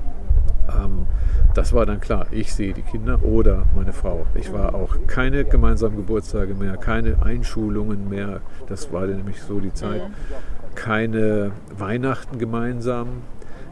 Ähm, 0.68 1.06
das 1.54 1.72
war 1.72 1.86
dann 1.86 2.00
klar, 2.00 2.26
ich 2.30 2.54
sehe 2.54 2.72
die 2.72 2.82
Kinder 2.82 3.22
oder 3.22 3.64
meine 3.76 3.92
Frau. 3.92 4.26
Ich 4.34 4.52
war 4.52 4.74
auch 4.74 4.96
keine 5.06 5.44
gemeinsamen 5.44 5.96
Geburtstage 5.96 6.54
mehr, 6.54 6.76
keine 6.76 7.22
Einschulungen 7.22 8.08
mehr. 8.08 8.40
Das 8.66 8.92
war 8.92 9.06
nämlich 9.06 9.40
so 9.42 9.60
die 9.60 9.72
Zeit. 9.72 10.02
Keine 10.74 11.52
Weihnachten 11.76 12.38
gemeinsam. 12.38 13.22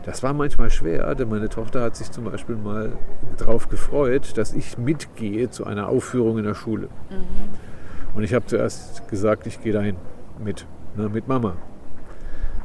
Das 0.05 0.23
war 0.23 0.33
manchmal 0.33 0.71
schwer, 0.71 1.15
denn 1.15 1.29
meine 1.29 1.49
Tochter 1.49 1.83
hat 1.83 1.97
sich 1.97 2.11
zum 2.11 2.25
Beispiel 2.25 2.57
mal 2.57 2.93
darauf 3.39 3.69
gefreut, 3.69 4.37
dass 4.37 4.53
ich 4.53 4.79
mitgehe 4.79 5.51
zu 5.51 5.65
einer 5.65 5.89
Aufführung 5.89 6.39
in 6.39 6.45
der 6.45 6.55
Schule. 6.55 6.89
Mhm. 7.11 8.15
Und 8.15 8.25
ich 8.25 8.35
habe 8.35 8.47
zuerst 8.47 9.09
gesagt, 9.09 9.47
ich 9.47 9.63
gehe 9.63 9.73
dahin 9.73 9.97
mit, 10.43 10.67
ne, 10.97 11.09
mit 11.09 11.29
Mama. 11.29 11.55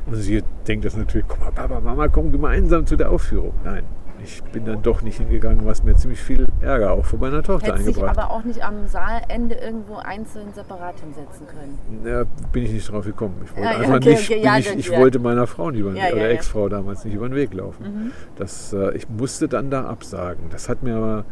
Und 0.07 0.15
sie 0.15 0.43
denkt 0.67 0.85
das 0.85 0.95
natürlich, 0.95 1.27
komm 1.27 1.39
mal, 1.39 1.51
Papa, 1.51 1.79
Mama, 1.79 2.07
komm 2.07 2.31
gemeinsam 2.31 2.85
zu 2.85 2.95
der 2.95 3.11
Aufführung. 3.11 3.53
Nein, 3.63 3.83
ich 4.23 4.43
bin 4.43 4.65
dann 4.65 4.81
doch 4.81 5.01
nicht 5.01 5.17
hingegangen, 5.17 5.65
was 5.65 5.83
mir 5.83 5.95
ziemlich 5.95 6.19
viel 6.19 6.45
Ärger 6.61 6.91
auch 6.91 7.05
von 7.05 7.19
meiner 7.19 7.43
Tochter 7.43 7.67
Hättest 7.67 7.87
eingebracht 7.87 8.15
sich 8.15 8.23
aber 8.23 8.33
auch 8.33 8.43
nicht 8.43 8.63
am 8.63 8.87
Saalende 8.87 9.55
irgendwo 9.55 9.95
einzeln 9.95 10.53
separat 10.53 10.99
hinsetzen 10.99 11.47
können. 11.47 12.05
Ja, 12.05 12.23
bin 12.51 12.63
ich 12.63 12.71
nicht 12.71 12.91
drauf 12.91 13.05
gekommen. 13.05 13.35
Ich 13.45 13.51
wollte, 13.55 13.63
ja, 13.63 13.77
einfach 13.77 13.95
okay, 13.95 14.09
nicht, 14.09 14.31
okay, 14.31 14.41
ja, 14.43 14.57
ich, 14.57 14.75
ich 14.75 14.91
wollte 14.91 15.19
meiner 15.19 15.47
Frau 15.47 15.71
nicht 15.71 15.81
über, 15.81 15.93
ja, 15.93 16.11
oder 16.11 16.29
Ex-Frau 16.29 16.69
damals 16.69 17.05
nicht 17.05 17.13
über 17.13 17.27
den 17.27 17.35
Weg 17.35 17.53
laufen. 17.53 17.83
Mhm. 17.83 18.11
Das, 18.35 18.73
äh, 18.73 18.95
ich 18.95 19.07
musste 19.09 19.47
dann 19.47 19.69
da 19.69 19.85
absagen. 19.85 20.49
Das 20.49 20.69
hat 20.69 20.83
mir 20.83 20.95
aber 20.95 21.25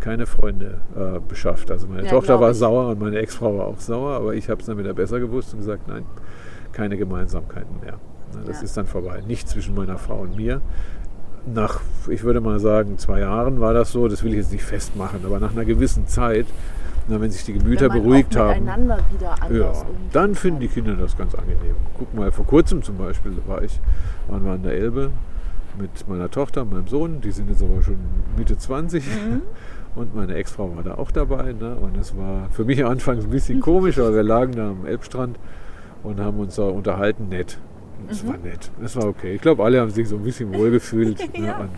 keine 0.00 0.26
Freunde 0.26 0.80
äh, 0.96 1.18
beschafft. 1.20 1.70
Also 1.70 1.88
meine 1.88 2.06
Tochter 2.06 2.40
war 2.40 2.52
ich. 2.52 2.56
sauer 2.56 2.88
und 2.88 3.00
meine 3.00 3.18
Ex-Frau 3.18 3.58
war 3.58 3.66
auch 3.66 3.80
sauer, 3.80 4.12
aber 4.12 4.34
ich 4.34 4.48
habe 4.48 4.60
es 4.60 4.66
dann 4.66 4.78
wieder 4.78 4.94
besser 4.94 5.18
gewusst 5.20 5.52
und 5.52 5.60
gesagt, 5.60 5.88
nein, 5.88 6.04
keine 6.72 6.96
Gemeinsamkeiten 6.96 7.80
mehr. 7.80 7.98
Das 8.46 8.62
ist 8.62 8.76
dann 8.76 8.86
vorbei. 8.86 9.22
Nicht 9.26 9.48
zwischen 9.48 9.74
meiner 9.74 9.98
Frau 9.98 10.18
und 10.18 10.36
mir, 10.36 10.60
nach, 11.54 11.80
ich 12.08 12.22
würde 12.24 12.40
mal 12.40 12.58
sagen, 12.58 12.98
zwei 12.98 13.20
Jahren 13.20 13.60
war 13.60 13.74
das 13.74 13.92
so, 13.92 14.08
das 14.08 14.22
will 14.22 14.32
ich 14.32 14.38
jetzt 14.38 14.52
nicht 14.52 14.64
festmachen, 14.64 15.20
aber 15.24 15.40
nach 15.40 15.52
einer 15.52 15.64
gewissen 15.64 16.06
Zeit, 16.06 16.46
na, 17.08 17.20
wenn 17.20 17.30
sich 17.30 17.44
die 17.44 17.54
Gemüter 17.54 17.88
beruhigt 17.88 18.36
haben, 18.36 18.66
ja, 18.66 19.72
dann 20.12 20.34
finden 20.34 20.60
die 20.60 20.68
Kinder 20.68 20.94
das 20.94 21.16
ganz 21.16 21.34
angenehm. 21.34 21.76
Guck 21.96 22.14
mal, 22.14 22.30
vor 22.32 22.46
kurzem 22.46 22.82
zum 22.82 22.98
Beispiel 22.98 23.32
war 23.46 23.62
ich, 23.62 23.80
waren 24.28 24.44
wir 24.44 24.52
an 24.52 24.62
der 24.62 24.74
Elbe 24.74 25.10
mit 25.80 26.08
meiner 26.08 26.30
Tochter, 26.30 26.64
meinem 26.64 26.88
Sohn, 26.88 27.20
die 27.20 27.30
sind 27.30 27.48
jetzt 27.48 27.62
aber 27.62 27.82
schon 27.82 27.98
Mitte 28.36 28.56
20. 28.56 29.06
Mhm. 29.06 29.42
Und 29.94 30.14
meine 30.14 30.34
Ex-Frau 30.34 30.76
war 30.76 30.84
da 30.84 30.94
auch 30.94 31.10
dabei. 31.10 31.52
Ne? 31.52 31.74
Und 31.74 31.96
es 31.96 32.16
war 32.16 32.48
für 32.50 32.64
mich 32.64 32.84
anfangs 32.84 33.24
ein 33.24 33.30
bisschen 33.30 33.60
komisch, 33.60 33.98
aber 33.98 34.14
wir 34.14 34.22
lagen 34.22 34.52
da 34.52 34.70
am 34.70 34.86
Elbstrand 34.86 35.38
und 36.04 36.20
haben 36.20 36.38
uns 36.38 36.54
da 36.54 36.64
unterhalten, 36.64 37.28
nett. 37.28 37.58
Es 38.08 38.22
mhm. 38.22 38.28
war 38.28 38.36
nett. 38.38 38.70
Es 38.82 38.96
war 38.96 39.06
okay. 39.06 39.34
Ich 39.34 39.40
glaube, 39.40 39.64
alle 39.64 39.80
haben 39.80 39.90
sich 39.90 40.08
so 40.08 40.16
ein 40.16 40.22
bisschen 40.22 40.52
wohlgefühlt. 40.54 41.18
Ne, 41.38 41.46
ja. 41.46 41.58
ne, 41.58 41.68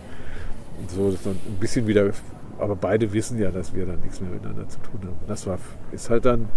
und 0.79 0.91
so 0.91 1.09
ist 1.09 1.25
dann 1.25 1.33
ein 1.33 1.57
bisschen 1.59 1.87
wieder. 1.87 2.11
Aber 2.57 2.75
beide 2.75 3.11
wissen 3.13 3.39
ja, 3.39 3.51
dass 3.51 3.73
wir 3.73 3.85
dann 3.85 3.99
nichts 4.01 4.21
mehr 4.21 4.29
miteinander 4.29 4.67
zu 4.67 4.79
tun 4.79 5.01
haben. 5.03 5.17
Das 5.27 5.47
war, 5.47 5.57
ist 5.91 6.09
halt 6.09 6.25
dann 6.25 6.47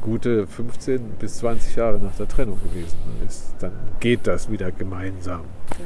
gute 0.00 0.46
15 0.46 1.00
bis 1.18 1.38
20 1.38 1.76
Jahre 1.76 1.98
nach 1.98 2.14
der 2.16 2.28
Trennung 2.28 2.58
gewesen. 2.62 2.96
Dann, 3.18 3.28
ist, 3.28 3.54
dann 3.60 3.72
geht 4.00 4.26
das 4.26 4.50
wieder 4.50 4.70
gemeinsam. 4.72 5.42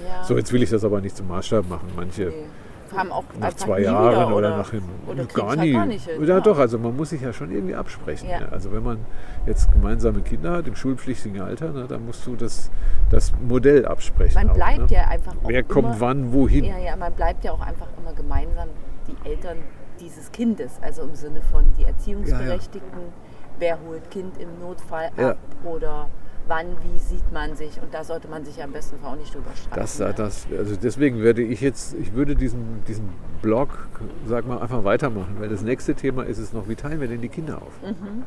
Ja. 0.07 0.25
So, 0.25 0.37
jetzt 0.37 0.53
will 0.53 0.63
ich 0.63 0.71
das 0.71 0.85
aber 0.85 1.01
nicht 1.01 1.17
zum 1.17 1.29
Maßstab 1.29 1.69
machen. 1.69 1.89
Manche. 1.97 2.27
Nee 2.27 2.45
haben 2.95 3.13
auch 3.13 3.25
nach 3.39 3.55
zwei 3.55 3.81
Jahren 3.81 4.27
oder, 4.27 4.37
oder, 4.37 4.57
nach 4.57 4.71
hin. 4.71 4.83
Oder 5.07 5.25
gar, 5.25 5.49
halt 5.51 5.61
nie. 5.61 5.73
gar 5.73 5.87
nicht. 5.87 6.07
Hin, 6.07 6.23
ja, 6.23 6.35
ja, 6.37 6.41
doch, 6.41 6.59
also 6.59 6.79
man 6.79 6.97
muss 6.97 7.11
sich 7.11 7.21
ja 7.21 7.33
schon 7.33 7.51
irgendwie 7.51 7.75
absprechen. 7.75 8.29
Ja. 8.29 8.41
Ne? 8.41 8.53
Also 8.53 8.73
wenn 8.73 8.83
man 8.83 8.99
jetzt 9.47 9.73
gemeinsame 9.73 10.21
Kinder 10.21 10.53
hat 10.53 10.69
im 10.69 10.77
schulpflichtigen 10.77 11.41
Alter, 11.41 11.73
ne, 11.73 11.87
dann 11.89 12.05
musst 12.05 12.27
du 12.27 12.37
das, 12.37 12.71
das 13.11 13.33
Modell 13.47 13.87
absprechen. 13.87 14.47
Man 14.47 14.55
bleibt 14.55 14.81
auch, 14.81 14.91
ne? 14.91 14.97
ja 14.97 15.09
einfach 15.09 15.35
Wer 15.45 15.63
kommt 15.63 15.89
immer, 15.89 16.01
wann, 16.01 16.33
wohin. 16.33 16.65
Ja, 16.65 16.79
ja, 16.79 16.97
man 16.97 17.13
bleibt 17.13 17.45
ja 17.45 17.53
auch 17.53 17.61
einfach 17.61 17.89
immer 17.99 18.13
gemeinsam 18.13 18.69
die 19.07 19.29
Eltern 19.29 19.59
dieses 20.01 20.31
Kindes. 20.33 20.79
Also 20.83 21.03
im 21.03 21.15
Sinne 21.15 21.41
von 21.43 21.73
die 21.79 21.85
Erziehungsberechtigten, 21.85 23.13
wer 23.59 23.79
holt 23.87 24.11
Kind 24.11 24.39
im 24.39 24.61
Notfall 24.61 25.11
ab 25.17 25.39
oder 25.65 26.09
wann, 26.47 26.67
wie 26.83 26.99
sieht 26.99 27.33
man 27.33 27.57
sich 27.57 27.81
und 27.81 27.93
da 27.93 28.05
sollte 28.05 28.29
man 28.29 28.45
sich 28.45 28.63
am 28.63 28.73
besten 28.73 29.05
auch 29.05 29.17
nicht 29.17 29.35
drüber 29.35 29.51
streiten. 29.55 29.81
Das, 29.81 29.97
das, 29.97 30.47
also 30.57 30.77
deswegen 30.77 31.23
werde 31.23 31.43
ich 31.43 31.61
jetzt, 31.61 31.95
ich 31.95 32.15
würde 32.15 32.37
diesen, 32.37 32.85
diesen 32.87 33.09
Blog, 33.43 33.89
sag 34.27 34.47
mal, 34.47 34.59
einfach 34.61 34.85
weitermachen, 34.85 35.37
weil 35.39 35.49
das 35.49 35.63
nächste 35.63 35.95
Thema 35.95 36.25
ist 36.25 36.39
es 36.39 36.53
noch, 36.53 36.69
wie 36.69 36.77
teilen 36.77 37.01
wir 37.01 37.09
denn 37.09 37.21
die 37.21 37.29
Kinder 37.29 37.63
auf? 37.63 37.81
Mhm. 37.83 38.25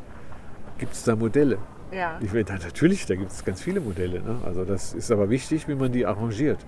Gibt 0.78 0.92
es 0.94 1.04
da 1.04 1.16
Modelle? 1.16 1.58
Ja. 1.92 2.18
Ich 2.20 2.32
will, 2.32 2.44
natürlich, 2.44 3.06
da 3.06 3.16
gibt 3.16 3.30
es 3.30 3.44
ganz 3.44 3.60
viele 3.60 3.80
Modelle. 3.80 4.20
Ne? 4.20 4.36
Also 4.44 4.64
das 4.64 4.94
ist 4.94 5.10
aber 5.10 5.28
wichtig, 5.28 5.66
wie 5.68 5.74
man 5.74 5.92
die 5.92 6.06
arrangiert. 6.06 6.58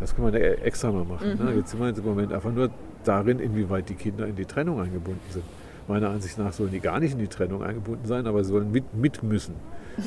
Das 0.00 0.14
kann 0.14 0.24
man 0.24 0.34
extra 0.34 0.92
mal 0.92 1.04
machen. 1.04 1.28
Ne? 1.28 1.34
Mhm. 1.34 1.44
Ne? 1.44 1.54
Jetzt 1.56 1.70
sind 1.70 1.80
wir 1.80 1.96
im 1.96 2.04
Moment 2.04 2.32
einfach 2.32 2.52
nur 2.52 2.70
darin, 3.04 3.38
inwieweit 3.38 3.88
die 3.88 3.94
Kinder 3.94 4.26
in 4.26 4.36
die 4.36 4.44
Trennung 4.44 4.80
eingebunden 4.80 5.20
sind. 5.30 5.44
Meiner 5.86 6.10
Ansicht 6.10 6.38
nach 6.38 6.52
sollen 6.52 6.70
die 6.70 6.80
gar 6.80 7.00
nicht 7.00 7.12
in 7.12 7.18
die 7.18 7.28
Trennung 7.28 7.62
eingebunden 7.62 8.06
sein, 8.06 8.26
aber 8.26 8.44
sollen 8.44 8.70
mit, 8.70 8.94
mit 8.94 9.22
müssen. 9.22 9.54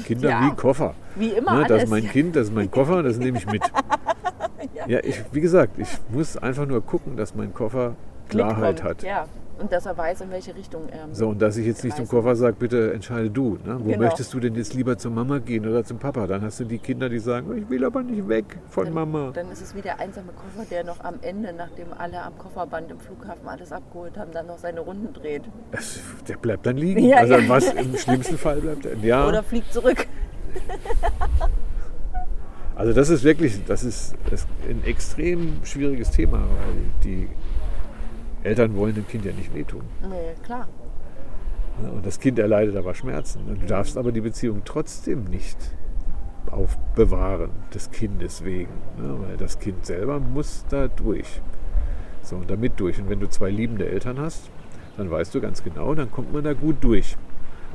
Kinder 0.05 0.29
ja. 0.29 0.45
wie 0.45 0.55
Koffer. 0.55 0.93
Wie 1.15 1.29
immer. 1.29 1.59
Ne, 1.59 1.65
das 1.67 1.83
ist 1.83 1.89
mein 1.89 2.07
Kind, 2.07 2.35
das 2.35 2.47
ist 2.47 2.53
mein 2.53 2.71
Koffer, 2.71 3.03
das 3.03 3.17
nehme 3.17 3.37
ich 3.37 3.45
mit. 3.45 3.61
ja, 4.87 4.99
ich, 5.03 5.21
wie 5.31 5.41
gesagt, 5.41 5.77
ich 5.77 5.89
muss 6.09 6.37
einfach 6.37 6.65
nur 6.65 6.85
gucken, 6.85 7.17
dass 7.17 7.35
mein 7.35 7.53
Koffer 7.53 7.95
Klarheit 8.29 8.75
Mitkommt. 8.75 8.89
hat. 8.89 9.03
Ja. 9.03 9.25
Und 9.61 9.71
dass 9.71 9.85
er 9.85 9.95
weiß, 9.95 10.21
in 10.21 10.31
welche 10.31 10.55
Richtung 10.55 10.89
er. 10.89 11.07
So, 11.13 11.29
und 11.29 11.41
dass 11.41 11.55
ich 11.55 11.67
jetzt 11.67 11.83
nicht 11.83 11.95
zum 11.95 12.07
Koffer 12.07 12.35
sage, 12.35 12.55
bitte 12.57 12.93
entscheide 12.93 13.29
du. 13.29 13.59
Ne? 13.63 13.77
Wo 13.79 13.91
genau. 13.91 13.99
möchtest 13.99 14.33
du 14.33 14.39
denn 14.39 14.55
jetzt 14.55 14.73
lieber 14.73 14.97
zur 14.97 15.11
Mama 15.11 15.37
gehen 15.37 15.67
oder 15.67 15.83
zum 15.83 15.99
Papa? 15.99 16.25
Dann 16.25 16.41
hast 16.41 16.59
du 16.59 16.65
die 16.65 16.79
Kinder, 16.79 17.09
die 17.09 17.19
sagen, 17.19 17.47
oh, 17.51 17.53
ich 17.53 17.69
will 17.69 17.85
aber 17.85 18.01
nicht 18.01 18.27
weg 18.27 18.57
von 18.69 18.85
dann, 18.85 18.93
Mama. 18.93 19.31
Dann 19.33 19.51
ist 19.51 19.61
es 19.61 19.75
wie 19.75 19.81
der 19.81 19.99
einsame 19.99 20.31
Koffer, 20.31 20.67
der 20.69 20.83
noch 20.83 20.99
am 21.03 21.15
Ende, 21.21 21.53
nachdem 21.53 21.93
alle 21.95 22.23
am 22.23 22.35
Kofferband 22.39 22.89
im 22.89 22.99
Flughafen 22.99 23.47
alles 23.47 23.71
abgeholt 23.71 24.17
haben, 24.17 24.31
dann 24.31 24.47
noch 24.47 24.57
seine 24.57 24.79
Runden 24.79 25.13
dreht. 25.13 25.43
Es, 25.71 25.99
der 26.27 26.37
bleibt 26.37 26.65
dann 26.65 26.77
liegen. 26.77 27.03
Ja, 27.05 27.17
also 27.17 27.35
ja. 27.35 27.49
was 27.49 27.71
im 27.71 27.95
schlimmsten 27.97 28.39
Fall 28.39 28.61
bleibt 28.61 28.85
er. 28.85 28.97
Ja. 28.97 29.27
Oder 29.27 29.43
fliegt 29.43 29.71
zurück. 29.71 30.07
Also 32.73 32.93
das 32.93 33.09
ist 33.09 33.23
wirklich, 33.23 33.63
das 33.67 33.83
ist, 33.83 34.15
das 34.31 34.41
ist 34.41 34.47
ein 34.67 34.83
extrem 34.85 35.63
schwieriges 35.63 36.09
Thema, 36.09 36.39
weil 36.39 36.75
die 37.03 37.29
Eltern 38.43 38.75
wollen 38.75 38.95
dem 38.95 39.07
Kind 39.07 39.25
ja 39.25 39.33
nicht 39.33 39.53
wehtun. 39.53 39.83
Nee, 40.09 40.35
klar. 40.43 40.67
Und 41.81 42.05
das 42.05 42.19
Kind 42.19 42.37
erleidet 42.37 42.75
aber 42.75 42.93
Schmerzen. 42.93 43.41
Du 43.47 43.65
darfst 43.65 43.97
aber 43.97 44.11
die 44.11 44.21
Beziehung 44.21 44.61
trotzdem 44.65 45.23
nicht 45.25 45.57
aufbewahren, 46.49 47.51
des 47.73 47.91
Kindes 47.91 48.43
wegen. 48.43 48.73
Ne? 48.97 49.15
Weil 49.19 49.37
das 49.37 49.59
Kind 49.59 49.85
selber 49.85 50.19
muss 50.19 50.65
da 50.69 50.87
durch. 50.87 51.41
So, 52.23 52.35
und 52.37 52.49
damit 52.49 52.79
durch. 52.79 52.99
Und 52.99 53.09
wenn 53.09 53.19
du 53.19 53.29
zwei 53.29 53.49
liebende 53.49 53.87
Eltern 53.87 54.19
hast, 54.19 54.49
dann 54.97 55.09
weißt 55.09 55.33
du 55.33 55.41
ganz 55.41 55.63
genau, 55.63 55.95
dann 55.95 56.11
kommt 56.11 56.33
man 56.33 56.43
da 56.43 56.53
gut 56.53 56.77
durch. 56.81 57.17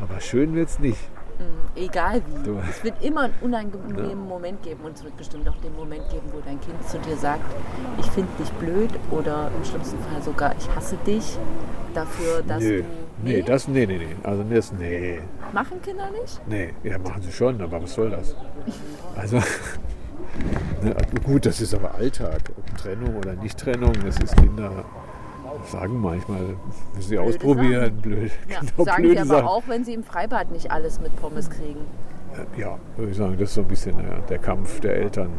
Aber 0.00 0.20
schön 0.20 0.54
wird 0.54 0.68
es 0.68 0.78
nicht. 0.78 0.98
Mm, 1.38 1.78
egal 1.78 2.22
wie. 2.26 2.44
Du. 2.44 2.58
Es 2.68 2.82
wird 2.82 3.02
immer 3.02 3.22
einen 3.22 3.34
unangenehmen 3.40 4.08
ja. 4.08 4.14
Moment 4.14 4.62
geben 4.62 4.80
und 4.84 4.96
es 4.96 5.04
wird 5.04 5.16
bestimmt 5.16 5.48
auch 5.48 5.56
den 5.56 5.74
Moment 5.74 6.08
geben, 6.08 6.26
wo 6.32 6.40
dein 6.40 6.60
Kind 6.60 6.88
zu 6.88 6.98
dir 6.98 7.16
sagt, 7.16 7.44
ich 7.98 8.06
finde 8.06 8.30
dich 8.38 8.50
blöd 8.52 8.90
oder 9.10 9.50
im 9.56 9.64
schlimmsten 9.64 9.98
Fall 9.98 10.22
sogar, 10.22 10.54
ich 10.58 10.68
hasse 10.74 10.96
dich 11.06 11.36
dafür, 11.94 12.42
dass 12.42 12.62
Nö. 12.62 12.82
du... 12.82 12.84
Nee, 13.22 13.32
nee, 13.32 13.42
das, 13.42 13.68
nee, 13.68 13.86
nee, 13.86 13.98
nee. 13.98 14.16
Also 14.22 14.44
das, 14.44 14.72
nee. 14.72 15.20
Machen 15.52 15.80
Kinder 15.82 16.10
nicht? 16.10 16.40
Nee, 16.46 16.74
ja, 16.84 16.98
machen 16.98 17.22
sie 17.22 17.32
schon, 17.32 17.60
aber 17.60 17.82
was 17.82 17.94
soll 17.94 18.10
das? 18.10 18.34
Also, 19.16 19.36
ne, 20.82 20.94
gut, 21.24 21.46
das 21.46 21.60
ist 21.60 21.74
aber 21.74 21.94
Alltag. 21.94 22.40
Ob 22.56 22.76
Trennung 22.76 23.16
oder 23.16 23.34
Nicht-Trennung, 23.34 23.92
das 24.04 24.18
ist 24.18 24.36
Kinder 24.36 24.84
sagen 25.64 26.00
manchmal, 26.00 26.56
müssen 26.94 27.08
sie 27.08 27.18
ausprobieren, 27.18 27.84
Sachen. 27.84 28.02
blöd. 28.02 28.32
Ja, 28.48 28.60
genau, 28.60 28.84
sagen 28.84 29.08
sie 29.08 29.18
aber 29.18 29.26
Sachen. 29.26 29.46
auch, 29.46 29.62
wenn 29.66 29.84
sie 29.84 29.94
im 29.94 30.04
Freibad 30.04 30.50
nicht 30.50 30.70
alles 30.70 31.00
mit 31.00 31.14
Pommes 31.16 31.50
kriegen. 31.50 31.80
Ja, 32.56 32.78
würde 32.96 33.12
ich 33.12 33.16
sagen, 33.16 33.36
das 33.38 33.48
ist 33.50 33.54
so 33.54 33.62
ein 33.62 33.68
bisschen 33.68 33.98
ja, 33.98 34.18
der 34.28 34.38
Kampf 34.38 34.80
der 34.80 34.96
Eltern, 34.96 35.30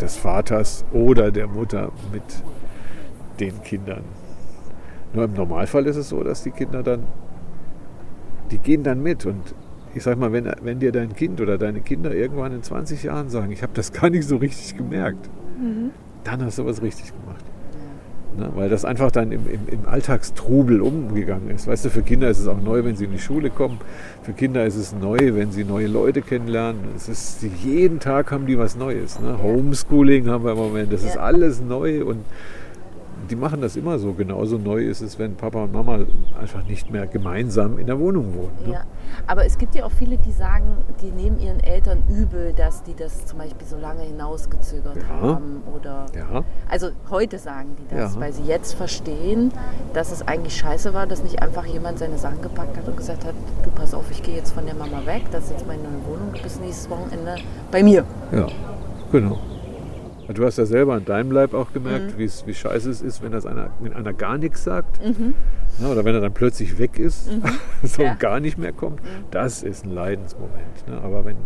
des 0.00 0.16
Vaters 0.16 0.84
oder 0.92 1.30
der 1.30 1.48
Mutter 1.48 1.90
mit 2.12 2.22
den 3.40 3.62
Kindern. 3.62 4.04
Nur 5.12 5.24
im 5.24 5.34
Normalfall 5.34 5.86
ist 5.86 5.96
es 5.96 6.08
so, 6.08 6.22
dass 6.22 6.42
die 6.42 6.50
Kinder 6.50 6.82
dann, 6.82 7.04
die 8.50 8.58
gehen 8.58 8.82
dann 8.82 9.02
mit 9.02 9.26
und 9.26 9.54
ich 9.94 10.02
sag 10.02 10.18
mal, 10.18 10.32
wenn, 10.32 10.50
wenn 10.62 10.78
dir 10.78 10.90
dein 10.90 11.14
Kind 11.14 11.40
oder 11.40 11.58
deine 11.58 11.80
Kinder 11.80 12.14
irgendwann 12.14 12.52
in 12.52 12.62
20 12.62 13.02
Jahren 13.02 13.28
sagen, 13.28 13.52
ich 13.52 13.62
habe 13.62 13.72
das 13.74 13.92
gar 13.92 14.08
nicht 14.08 14.26
so 14.26 14.36
richtig 14.36 14.76
gemerkt, 14.76 15.28
mhm. 15.58 15.90
dann 16.24 16.42
hast 16.42 16.58
du 16.58 16.64
was 16.64 16.80
richtig 16.80 17.12
gemacht. 17.12 17.44
Ne? 18.36 18.50
Weil 18.54 18.68
das 18.68 18.84
einfach 18.84 19.10
dann 19.10 19.32
im, 19.32 19.46
im, 19.46 19.60
im, 19.68 19.88
Alltagstrubel 19.88 20.80
umgegangen 20.80 21.50
ist. 21.50 21.66
Weißt 21.66 21.84
du, 21.84 21.90
für 21.90 22.02
Kinder 22.02 22.28
ist 22.30 22.38
es 22.38 22.46
auch 22.48 22.60
neu, 22.60 22.84
wenn 22.84 22.96
sie 22.96 23.04
in 23.04 23.12
die 23.12 23.18
Schule 23.18 23.50
kommen. 23.50 23.78
Für 24.22 24.32
Kinder 24.32 24.64
ist 24.64 24.76
es 24.76 24.94
neu, 24.94 25.18
wenn 25.34 25.52
sie 25.52 25.64
neue 25.64 25.86
Leute 25.86 26.22
kennenlernen. 26.22 26.80
Es 26.96 27.08
ist, 27.08 27.42
jeden 27.64 28.00
Tag 28.00 28.30
haben 28.30 28.46
die 28.46 28.58
was 28.58 28.76
Neues. 28.76 29.20
Ne? 29.20 29.38
Homeschooling 29.42 30.28
haben 30.28 30.44
wir 30.44 30.52
im 30.52 30.58
Moment. 30.58 30.92
Das 30.92 31.04
ist 31.04 31.16
alles 31.16 31.60
neu 31.60 32.04
und 32.04 32.24
die 33.30 33.36
machen 33.36 33.60
das 33.60 33.76
immer 33.76 33.98
so. 33.98 34.12
Genauso 34.12 34.58
neu 34.58 34.82
ist 34.84 35.00
es, 35.00 35.18
wenn 35.18 35.34
Papa 35.36 35.64
und 35.64 35.72
Mama 35.72 36.00
einfach 36.40 36.64
nicht 36.64 36.90
mehr 36.90 37.06
gemeinsam 37.06 37.78
in 37.78 37.86
der 37.86 37.98
Wohnung 37.98 38.34
wohnen. 38.34 38.52
Ne? 38.66 38.72
Ja, 38.72 38.80
aber 39.26 39.44
es 39.44 39.58
gibt 39.58 39.74
ja 39.74 39.84
auch 39.84 39.90
viele, 39.90 40.18
die 40.18 40.32
sagen, 40.32 40.66
die 41.00 41.10
nehmen 41.10 41.40
ihren 41.40 41.60
Eltern 41.60 42.02
übel, 42.08 42.52
dass 42.52 42.82
die 42.82 42.94
das 42.94 43.26
zum 43.26 43.38
Beispiel 43.38 43.66
so 43.66 43.76
lange 43.78 44.02
hinausgezögert 44.02 44.96
Ja. 44.96 45.08
haben. 45.20 45.62
Oder 45.74 46.06
Ja. 46.16 46.44
also 46.68 46.88
heute 47.10 47.38
sagen 47.38 47.76
die 47.78 47.94
das, 47.94 48.14
Ja. 48.14 48.20
weil 48.20 48.32
sie 48.32 48.42
jetzt 48.44 48.74
verstehen, 48.74 49.52
dass 49.94 50.12
es 50.12 50.26
eigentlich 50.26 50.56
scheiße 50.56 50.92
war, 50.94 51.06
dass 51.06 51.22
nicht 51.22 51.40
einfach 51.42 51.64
jemand 51.66 51.98
seine 51.98 52.18
Sachen 52.18 52.40
gepackt 52.42 52.76
hat 52.76 52.86
und 52.88 52.96
gesagt 52.96 53.24
hat, 53.24 53.34
du 53.64 53.70
pass 53.70 53.94
auf, 53.94 54.10
ich 54.10 54.22
gehe 54.22 54.36
jetzt 54.36 54.52
von 54.52 54.66
der 54.66 54.74
Mama 54.74 55.04
weg, 55.06 55.22
das 55.30 55.44
ist 55.44 55.50
jetzt 55.52 55.66
meine 55.66 55.82
neue 55.82 56.04
Wohnung, 56.06 56.32
du 56.34 56.42
bist 56.42 56.60
nächstes 56.60 56.88
Wochenende 56.90 57.36
bei 57.70 57.82
mir. 57.82 58.04
Ja, 58.32 58.46
genau. 59.10 59.38
Du 60.34 60.44
hast 60.44 60.58
ja 60.58 60.66
selber 60.66 60.94
an 60.94 61.04
deinem 61.04 61.30
Leib 61.30 61.54
auch 61.54 61.72
gemerkt, 61.72 62.18
Mhm. 62.18 62.30
wie 62.46 62.54
scheiße 62.54 62.90
es 62.90 63.02
ist, 63.02 63.22
wenn 63.22 63.32
das 63.32 63.46
einer, 63.46 63.70
wenn 63.80 63.92
einer 63.92 64.12
gar 64.12 64.38
nichts 64.38 64.64
sagt. 64.64 65.04
Mhm. 65.04 65.34
Ja, 65.80 65.88
oder 65.88 66.04
wenn 66.04 66.14
er 66.14 66.20
dann 66.20 66.32
plötzlich 66.34 66.78
weg 66.78 66.98
ist 66.98 67.30
so 67.82 68.02
Ja. 68.02 68.12
und 68.12 68.20
gar 68.20 68.40
nicht 68.40 68.58
mehr 68.58 68.72
kommt. 68.72 69.00
Das 69.30 69.62
ist 69.62 69.84
ein 69.84 69.90
Leidensmoment. 69.94 70.88
Ne? 70.88 70.98
Aber 71.02 71.24
wenn 71.24 71.36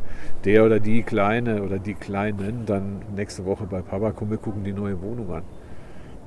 der 0.44 0.64
oder 0.64 0.80
die 0.80 1.02
Kleine 1.02 1.62
oder 1.62 1.78
die 1.78 1.94
Kleinen 1.94 2.64
dann 2.66 3.02
nächste 3.14 3.44
Woche 3.44 3.64
bei 3.64 3.82
Papa 3.82 4.12
kommen, 4.12 4.30
wir 4.32 4.38
gucken 4.38 4.64
die 4.64 4.72
neue 4.72 5.00
Wohnung 5.00 5.32
an. 5.32 5.42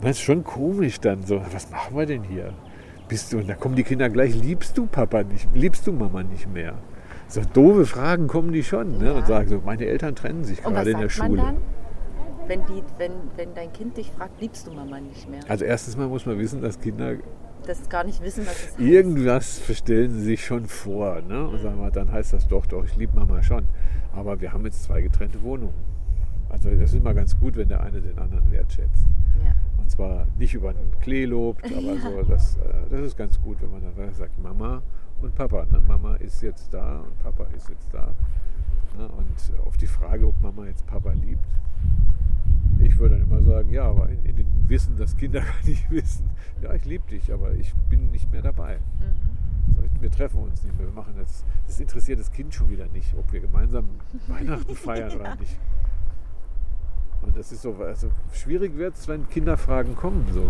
Das 0.02 0.12
ist 0.12 0.22
schon 0.22 0.44
komisch 0.46 1.00
dann 1.02 1.24
so, 1.24 1.42
was 1.52 1.70
machen 1.72 1.98
wir 1.98 2.06
denn 2.06 2.24
hier? 2.24 2.54
Bist 3.10 3.34
du, 3.34 3.40
und 3.40 3.50
da 3.50 3.56
kommen 3.56 3.76
die 3.76 3.84
Kinder 3.84 4.08
gleich, 4.10 4.34
liebst 4.36 4.78
du 4.78 4.86
Papa 4.86 5.24
nicht, 5.24 5.50
liebst 5.54 5.86
du 5.88 5.92
Mama 5.92 6.24
nicht 6.24 6.48
mehr? 6.54 6.76
So 7.28 7.42
doofe 7.54 7.86
Fragen 7.86 8.28
kommen 8.28 8.54
die 8.54 8.64
schon 8.64 8.98
ne? 8.98 9.08
Ja. 9.08 9.12
und 9.14 9.28
sagen 9.28 9.50
so, 9.50 9.62
meine 9.66 9.86
Eltern 9.86 10.16
trennen 10.16 10.44
sich 10.46 10.64
gerade 10.64 10.92
in 10.92 11.00
der 11.00 11.10
Schule. 11.10 11.54
Wenn, 12.50 12.66
die, 12.66 12.84
wenn, 12.98 13.12
wenn 13.36 13.54
dein 13.54 13.72
Kind 13.72 13.96
dich 13.96 14.12
fragt, 14.12 14.42
liebst 14.42 14.66
du 14.68 14.74
Mama 14.74 15.00
nicht 15.00 15.30
mehr? 15.30 15.40
Also 15.48 15.66
erstens 15.66 15.96
mal 15.96 16.08
muss 16.08 16.26
man 16.26 16.38
wissen, 16.40 16.62
dass 16.62 16.80
Kinder 16.82 17.14
Das 17.68 17.88
gar 17.90 18.04
nicht 18.04 18.22
wissen, 18.24 18.46
was 18.46 18.54
es 18.58 18.66
heißt. 18.72 18.80
irgendwas 18.80 19.60
verstellen 19.60 20.12
sie 20.12 20.22
sich 20.22 20.44
schon 20.46 20.66
vor. 20.66 21.22
Ne? 21.22 21.48
Und 21.48 21.62
sagen 21.62 21.80
wir, 21.80 21.92
dann 21.92 22.12
heißt 22.12 22.34
das 22.34 22.48
doch, 22.48 22.66
doch, 22.66 22.84
ich 22.84 22.96
liebe 22.96 23.16
Mama 23.16 23.44
schon. 23.44 23.66
Aber 24.16 24.42
wir 24.42 24.52
haben 24.52 24.66
jetzt 24.66 24.82
zwei 24.84 25.02
getrennte 25.04 25.42
Wohnungen. 25.44 25.76
Also 26.50 26.72
das 26.72 26.80
ist 26.92 26.96
immer 26.96 27.14
ganz 27.14 27.40
gut, 27.40 27.56
wenn 27.56 27.70
der 27.70 27.84
eine 27.84 28.02
den 28.02 28.18
anderen 28.18 28.50
wertschätzt. 28.52 29.06
Ja. 29.46 29.52
Und 29.78 29.92
zwar 29.92 30.26
nicht 30.40 30.56
über 30.56 30.70
einen 30.70 30.92
Klee 31.02 31.26
lobt, 31.26 31.64
aber 31.78 31.94
Ja. 31.94 32.02
so, 32.02 32.24
das, 32.24 32.58
äh, 32.58 32.60
das 32.90 33.02
ist 33.02 33.16
ganz 33.16 33.40
gut, 33.40 33.58
wenn 33.62 33.70
man 33.70 33.82
dann 33.96 34.14
sagt, 34.16 34.42
Mama 34.42 34.82
und 35.22 35.36
Papa. 35.36 35.66
Ne? 35.72 35.80
Mama 35.88 36.16
ist 36.16 36.42
jetzt 36.42 36.74
da 36.74 37.02
und 37.02 37.20
Papa 37.20 37.46
ist 37.56 37.70
jetzt 37.70 37.94
da. 37.94 38.08
Ne? 38.98 39.08
Und 39.10 39.68
auf 39.68 39.78
die 39.78 39.86
Frage, 39.86 40.26
ob 40.26 40.42
Mama 40.42 40.66
jetzt 40.66 40.88
Papa 40.88 41.12
liebt, 41.12 41.46
ich 42.80 42.98
würde 42.98 43.18
dann 43.18 43.24
immer 43.30 43.42
sagen, 43.42 43.70
ja, 43.72 43.84
aber 43.84 44.10
in, 44.10 44.24
in 44.26 44.36
dem 44.36 44.48
Wissen, 44.68 44.98
dass 44.98 45.16
Kinder 45.18 45.40
gar 45.42 45.66
nicht 45.66 45.90
wissen, 45.92 46.30
ja, 46.62 46.74
ich 46.74 46.86
liebe 46.86 47.10
dich, 47.10 47.32
aber 47.34 47.54
ich 47.54 47.74
bin 47.90 48.12
nicht 48.12 48.32
mehr 48.32 48.42
dabei. 48.42 48.78
Mhm. 48.78 49.76
So, 49.76 49.84
wir 50.02 50.12
treffen 50.12 50.42
uns 50.42 50.64
nicht 50.64 50.78
mehr. 50.78 50.88
Wir 50.88 50.94
machen 50.94 51.14
jetzt, 51.20 51.46
das 51.68 51.80
interessiert 51.80 52.20
das 52.20 52.32
Kind 52.32 52.54
schon 52.54 52.70
wieder 52.70 52.88
nicht, 52.88 53.14
ob 53.18 53.32
wir 53.32 53.40
gemeinsam 53.40 53.86
Weihnachten 54.28 54.76
feiern 54.76 55.12
oder 55.16 55.36
nicht. 55.36 55.58
Und 57.22 57.36
das 57.36 57.52
ist 57.52 57.64
so, 57.64 57.76
also 57.76 58.10
schwierig 58.32 58.78
wird 58.78 58.96
es, 58.96 59.08
wenn 59.10 59.28
Kinderfragen 59.28 59.96
kommen. 59.96 60.26
So. 60.34 60.48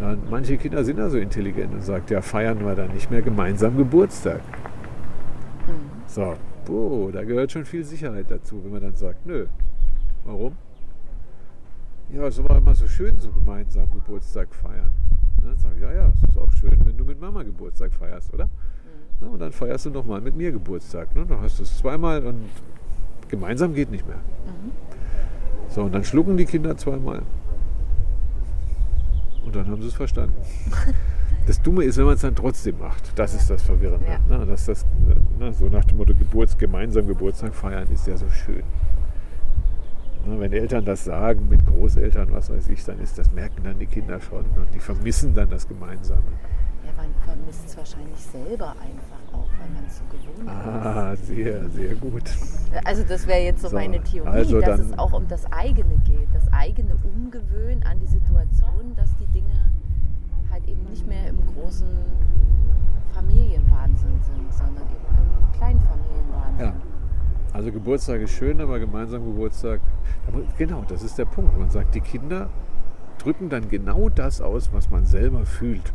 Ja, 0.00 0.16
manche 0.30 0.56
Kinder 0.56 0.84
sind 0.84 0.98
ja 0.98 1.10
so 1.10 1.18
intelligent 1.18 1.74
und 1.74 1.82
sagen, 1.82 2.04
ja, 2.08 2.22
feiern 2.22 2.64
wir 2.64 2.76
dann 2.76 2.92
nicht 2.92 3.10
mehr 3.10 3.20
gemeinsam 3.20 3.76
Geburtstag. 3.76 4.40
Mhm. 5.66 6.02
So, 6.06 6.36
boah, 6.64 7.10
da 7.10 7.24
gehört 7.24 7.50
schon 7.50 7.64
viel 7.64 7.84
Sicherheit 7.84 8.30
dazu, 8.30 8.62
wenn 8.62 8.70
man 8.70 8.82
dann 8.82 8.94
sagt, 8.94 9.26
nö. 9.26 9.46
Warum? 10.24 10.56
Ja, 12.10 12.26
es 12.26 12.42
war 12.42 12.56
immer 12.56 12.74
so 12.74 12.88
schön, 12.88 13.20
so 13.20 13.30
gemeinsam 13.30 13.90
Geburtstag 13.90 14.54
feiern. 14.54 14.90
Ne, 15.42 15.50
Dann 15.50 15.58
sage 15.58 15.74
ich, 15.76 15.82
ja, 15.82 15.92
ja, 15.92 16.12
es 16.14 16.30
ist 16.30 16.38
auch 16.38 16.50
schön, 16.52 16.78
wenn 16.84 16.96
du 16.96 17.04
mit 17.04 17.20
Mama 17.20 17.42
Geburtstag 17.42 17.92
feierst, 17.92 18.32
oder? 18.32 18.48
Na, 19.20 19.28
und 19.28 19.38
dann 19.40 19.52
feierst 19.52 19.86
du 19.86 19.90
nochmal 19.90 20.20
mit 20.20 20.34
mir 20.34 20.50
Geburtstag. 20.50 21.14
Ne? 21.14 21.26
Dann 21.26 21.40
hast 21.42 21.58
du 21.58 21.64
es 21.64 21.76
zweimal 21.76 22.24
und 22.24 22.48
gemeinsam 23.28 23.74
geht 23.74 23.90
nicht 23.90 24.06
mehr. 24.06 24.20
So, 25.68 25.82
und 25.82 25.94
dann 25.94 26.02
schlucken 26.02 26.36
die 26.38 26.46
Kinder 26.46 26.76
zweimal. 26.78 27.22
Und 29.44 29.54
dann 29.54 29.66
haben 29.66 29.82
sie 29.82 29.88
es 29.88 29.94
verstanden. 29.94 30.34
Das 31.46 31.62
Dumme 31.62 31.82
ist, 31.84 31.96
wenn 31.96 32.04
man 32.04 32.16
es 32.16 32.20
dann 32.20 32.36
trotzdem 32.36 32.78
macht. 32.78 33.18
Das 33.18 33.32
ist 33.32 33.48
das 33.48 33.62
Verwirrende. 33.62 34.04
Ja. 34.06 34.36
Ne? 34.36 34.44
Dass 34.44 34.66
das, 34.66 34.84
ne? 35.38 35.50
So 35.54 35.70
nach 35.70 35.84
dem 35.86 35.96
Motto, 35.96 36.12
Geburts, 36.12 36.58
gemeinsam 36.58 37.06
Geburtstag 37.06 37.54
feiern 37.54 37.88
ist 37.90 38.06
ja 38.06 38.18
so 38.18 38.28
schön. 38.28 38.62
Ne? 40.26 40.40
Wenn 40.40 40.52
Eltern 40.52 40.84
das 40.84 41.04
sagen, 41.04 41.48
mit 41.48 41.64
Großeltern, 41.66 42.30
was 42.32 42.50
weiß 42.50 42.68
ich, 42.68 42.84
dann 42.84 42.98
ist 43.00 43.18
das, 43.18 43.32
merken 43.32 43.62
dann 43.64 43.78
die 43.78 43.86
Kinder 43.86 44.20
schon. 44.20 44.44
Und 44.56 44.72
die 44.74 44.80
vermissen 44.80 45.34
dann 45.34 45.50
das 45.50 45.66
Gemeinsame. 45.68 46.22
Ja, 46.84 46.92
man 46.96 47.14
vermisst 47.24 47.66
es 47.66 47.76
wahrscheinlich 47.76 48.18
selber 48.18 48.70
einfach 48.70 49.32
auch, 49.32 49.48
weil 49.58 49.68
man 49.70 49.84
es 49.86 49.98
so 49.98 50.04
gewohnt 50.10 50.48
ist. 50.48 50.66
Ah, 50.66 51.16
sehr, 51.16 51.68
sehr 51.70 51.94
gut. 51.94 52.24
Also 52.84 53.04
das 53.04 53.26
wäre 53.26 53.40
jetzt 53.40 53.62
so, 53.62 53.68
So, 53.68 53.76
meine 53.76 54.02
Theorie, 54.02 54.28
also 54.28 54.60
dass 54.60 54.80
es 54.80 54.98
auch 54.98 55.12
um 55.12 55.28
das 55.28 55.50
eigene 55.52 55.96
geht, 56.04 56.28
das 56.32 56.50
eigene 56.52 56.94
Umgewöhnen 57.02 57.82
an 57.84 57.98
die 58.00 58.06
Situation, 58.06 58.94
dass 58.96 59.14
die 59.16 59.26
Dinge 59.26 59.54
halt 60.50 60.66
eben 60.66 60.84
nicht 60.84 61.06
mehr 61.06 61.28
im 61.28 61.38
großen 61.54 61.88
Familienwahnsinn 63.14 64.20
sind, 64.22 64.52
sondern 64.52 64.84
eben 64.84 65.44
im 65.44 65.52
kleinen 65.58 65.80
Familienwahnsinn. 65.80 66.66
Ja. 66.66 66.97
Also 67.52 67.72
Geburtstag 67.72 68.20
ist 68.20 68.32
schön, 68.32 68.60
aber 68.60 68.78
gemeinsam 68.78 69.24
Geburtstag, 69.24 69.80
genau, 70.58 70.84
das 70.88 71.02
ist 71.02 71.18
der 71.18 71.24
Punkt. 71.24 71.58
Man 71.58 71.70
sagt, 71.70 71.94
die 71.94 72.00
Kinder 72.00 72.48
drücken 73.18 73.48
dann 73.48 73.68
genau 73.68 74.08
das 74.08 74.40
aus, 74.40 74.72
was 74.72 74.90
man 74.90 75.06
selber 75.06 75.44
fühlt. 75.46 75.92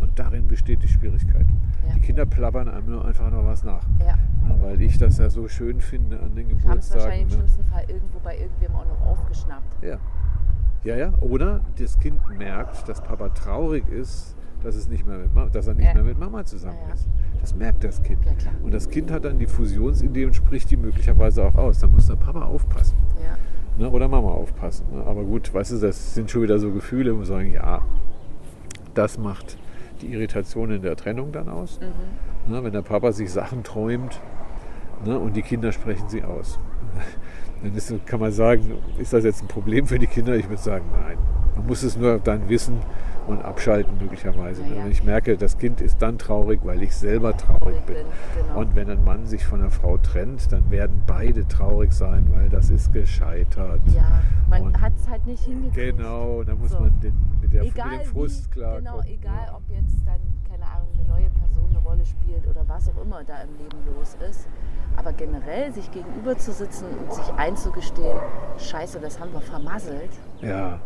Und 0.00 0.18
darin 0.18 0.48
besteht 0.48 0.82
die 0.82 0.88
Schwierigkeit. 0.88 1.46
Ja. 1.86 1.94
Die 1.94 2.00
Kinder 2.00 2.26
plappern 2.26 2.68
einem 2.68 2.90
nur 2.90 3.04
einfach 3.04 3.30
noch 3.30 3.44
was 3.44 3.62
nach. 3.62 3.84
Ja. 4.00 4.14
Weil 4.60 4.80
ich 4.82 4.98
das 4.98 5.18
ja 5.18 5.30
so 5.30 5.46
schön 5.46 5.80
finde 5.80 6.18
an 6.18 6.34
den 6.34 6.48
Haben 6.64 6.78
es 6.78 6.92
wahrscheinlich 6.92 6.92
Geburtstagen. 6.92 7.20
im 7.22 7.26
Ne? 7.28 7.32
schlimmsten 7.34 7.64
Fall 7.64 7.84
irgendwo 7.88 8.18
bei 8.18 8.38
irgendwem 8.38 8.74
auch 8.74 8.84
noch 8.86 9.00
aufgeschnappt. 9.06 9.82
Ja. 9.82 9.98
ja, 10.82 10.96
ja. 10.96 11.12
Oder 11.20 11.60
das 11.78 11.98
Kind 12.00 12.18
merkt, 12.36 12.88
dass 12.88 13.00
Papa 13.02 13.28
traurig 13.28 13.88
ist, 13.88 14.36
dass, 14.62 14.76
es 14.76 14.88
nicht 14.88 15.06
mehr 15.06 15.18
mit 15.18 15.34
Mama, 15.34 15.48
dass 15.50 15.66
er 15.66 15.74
nicht 15.74 15.86
Ja. 15.86 15.94
mehr 15.94 16.04
mit 16.04 16.18
Mama 16.18 16.44
zusammen 16.44 16.78
Ja, 16.88 16.94
ist. 16.94 17.06
Das 17.40 17.54
merkt 17.54 17.82
das 17.84 18.02
Kind. 18.02 18.20
Und 18.62 18.72
das 18.72 18.88
Kind 18.88 19.10
hat 19.10 19.24
dann 19.24 19.38
die 19.38 19.46
Fusionsidee 19.46 20.26
und 20.26 20.34
spricht 20.34 20.70
die 20.70 20.76
möglicherweise 20.76 21.44
auch 21.44 21.56
aus. 21.56 21.80
Da 21.80 21.88
muss 21.88 22.06
der 22.06 22.16
Papa 22.16 22.42
aufpassen. 22.42 22.96
Ne? 23.78 23.90
Oder 23.90 24.06
Mama 24.08 24.28
aufpassen. 24.28 24.86
Ne? 24.92 25.02
Aber 25.04 25.24
gut, 25.24 25.52
weißt 25.52 25.72
du, 25.72 25.78
das 25.78 26.14
sind 26.14 26.30
schon 26.30 26.42
wieder 26.42 26.58
so 26.58 26.70
Gefühle, 26.70 27.14
wo 27.14 27.20
wir 27.20 27.26
sagen, 27.26 27.52
ja, 27.52 27.82
das 28.94 29.18
macht 29.18 29.56
die 30.02 30.12
Irritation 30.12 30.70
in 30.70 30.82
der 30.82 30.96
Trennung 30.96 31.32
dann 31.32 31.48
aus. 31.48 31.80
Mhm. 31.80 32.52
Ne? 32.52 32.64
Wenn 32.64 32.72
der 32.72 32.82
Papa 32.82 33.12
sich 33.12 33.30
Sachen 33.30 33.62
träumt 33.62 34.20
ne? 35.04 35.18
und 35.18 35.34
die 35.36 35.42
Kinder 35.42 35.72
sprechen 35.72 36.08
sie 36.08 36.22
aus. 36.22 36.58
Dann 37.62 37.76
ist, 37.76 37.94
kann 38.06 38.18
man 38.18 38.32
sagen, 38.32 38.72
ist 38.98 39.12
das 39.12 39.22
jetzt 39.22 39.40
ein 39.40 39.46
Problem 39.46 39.86
für 39.86 40.00
die 40.00 40.08
Kinder? 40.08 40.34
Ich 40.34 40.48
würde 40.48 40.60
sagen, 40.60 40.84
nein. 41.00 41.16
Man 41.54 41.66
muss 41.68 41.84
es 41.84 41.96
nur 41.96 42.18
dann 42.18 42.48
wissen 42.48 42.78
und 43.26 43.44
abschalten 43.44 43.98
möglicherweise. 43.98 44.62
Ja, 44.62 44.74
ja. 44.82 44.86
Ich 44.86 45.04
merke, 45.04 45.36
das 45.36 45.58
Kind 45.58 45.80
ist 45.80 46.00
dann 46.02 46.18
traurig, 46.18 46.60
weil 46.64 46.82
ich 46.82 46.94
selber 46.94 47.36
traurig 47.36 47.80
bin. 47.86 47.96
Genau. 48.36 48.60
Und 48.60 48.74
wenn 48.74 48.90
ein 48.90 49.04
Mann 49.04 49.26
sich 49.26 49.44
von 49.46 49.60
einer 49.60 49.70
Frau 49.70 49.98
trennt, 49.98 50.50
dann 50.52 50.70
werden 50.70 51.02
beide 51.06 51.46
traurig 51.46 51.92
sein, 51.92 52.26
weil 52.34 52.48
das 52.48 52.70
ist 52.70 52.92
gescheitert. 52.92 53.80
ja, 53.94 54.22
man 54.50 54.80
hat 54.80 54.92
es 54.96 55.08
halt 55.08 55.26
nicht 55.26 55.44
hingekriegt. 55.44 55.96
Genau, 55.96 56.42
da 56.42 56.54
muss 56.54 56.70
So. 56.72 56.80
man 56.80 56.98
den, 57.00 57.14
mit, 57.40 57.52
der, 57.52 57.62
egal 57.62 57.90
mit 57.98 58.06
dem 58.06 58.10
Frust 58.10 58.50
klarkommen. 58.50 58.84
Genau, 58.84 59.00
egal 59.02 59.52
ob 59.56 59.62
jetzt 59.70 59.96
dann, 60.06 60.20
keine 60.50 60.64
Ahnung, 60.70 60.88
eine 60.98 61.08
neue 61.08 61.30
Person 61.30 61.70
eine 61.70 61.78
Rolle 61.78 62.04
spielt 62.04 62.46
oder 62.46 62.64
was 62.68 62.88
auch 62.88 63.02
immer 63.02 63.22
da 63.24 63.42
im 63.42 63.50
Leben 63.58 63.78
los 63.96 64.16
ist. 64.28 64.46
Aber 64.96 65.12
generell 65.12 65.72
sich 65.72 65.90
gegenüber 65.90 66.36
zu 66.36 66.52
sitzen 66.52 66.84
und 66.98 67.14
sich 67.14 67.24
einzugestehen, 67.36 68.18
scheiße, 68.58 69.00
das 69.00 69.18
haben 69.18 69.32
wir 69.32 69.40
vermasselt, 69.40 70.10
Ja, 70.42 70.80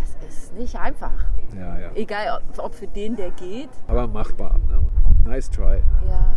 das 0.00 0.28
ist 0.28 0.54
nicht 0.54 0.76
einfach. 0.76 1.12
Ja, 1.58 1.78
ja. 1.78 1.90
Egal, 1.94 2.40
ob, 2.56 2.64
ob 2.66 2.74
für 2.74 2.86
den, 2.86 3.16
der 3.16 3.30
geht, 3.30 3.70
Aber 3.86 4.06
machbar. 4.06 4.56
Ne? 4.68 4.80
Nice 5.28 5.50
try. 5.50 5.78
ja. 6.08 6.32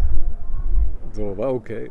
So, 1.12 1.38
war 1.38 1.54
okay. 1.54 1.90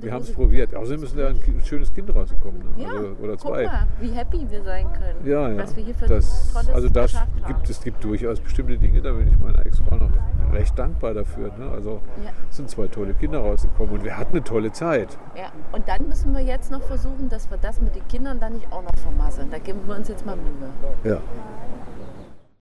Wir 0.00 0.12
haben 0.12 0.22
es 0.22 0.32
probiert. 0.32 0.74
Außerdem 0.74 1.04
ist 1.04 1.16
da 1.16 1.28
ein 1.28 1.40
schönes 1.64 1.94
Kind 1.94 2.12
rausgekommen. 2.14 2.58
Ne? 2.76 2.82
Ja, 2.82 2.88
Also, 2.90 3.06
oder 3.22 3.36
guck 3.36 3.40
zwei. 3.52 3.64
mal, 3.66 3.86
wie 4.00 4.10
happy 4.10 4.44
wir 4.50 4.62
sein 4.64 4.92
können, 4.92 5.24
Ja, 5.24 5.48
ja. 5.48 5.58
was 5.58 5.76
wir 5.76 5.84
hier 5.84 5.94
für 5.94 6.06
das, 6.06 6.52
tolles 6.52 6.70
also 6.70 6.88
das 6.88 7.14
haben. 7.14 7.30
gibt, 7.46 7.70
es 7.70 7.80
gibt 7.80 8.02
durchaus 8.02 8.40
bestimmte 8.40 8.76
Dinge, 8.78 9.00
da 9.00 9.12
bin 9.12 9.28
ich 9.28 9.38
meiner 9.38 9.64
Ex-Frau 9.64 9.94
noch 9.96 10.10
recht 10.52 10.76
dankbar 10.76 11.14
dafür. 11.14 11.52
Ne? 11.56 11.70
Also 11.70 12.00
Ja. 12.24 12.30
es 12.50 12.56
sind 12.56 12.68
zwei 12.68 12.88
tolle 12.88 13.14
Kinder 13.14 13.38
rausgekommen 13.38 13.94
und 13.94 14.04
wir 14.04 14.18
hatten 14.18 14.32
eine 14.32 14.42
tolle 14.44 14.72
Zeit. 14.72 15.16
Ja, 15.36 15.52
und 15.72 15.86
dann 15.88 16.08
müssen 16.08 16.34
wir 16.34 16.40
jetzt 16.42 16.70
noch 16.72 16.82
versuchen, 16.82 17.28
dass 17.28 17.48
wir 17.50 17.56
das 17.58 17.80
mit 17.80 17.94
den 17.94 18.06
Kindern 18.08 18.40
dann 18.40 18.54
nicht 18.54 18.66
auch 18.72 18.82
noch 18.82 18.98
vermasseln. 19.02 19.50
Da 19.52 19.58
geben 19.58 19.80
wir 19.86 19.94
uns 19.96 20.08
jetzt 20.08 20.26
mal 20.26 20.36
Mühe. 20.36 21.12
Ja. 21.12 21.18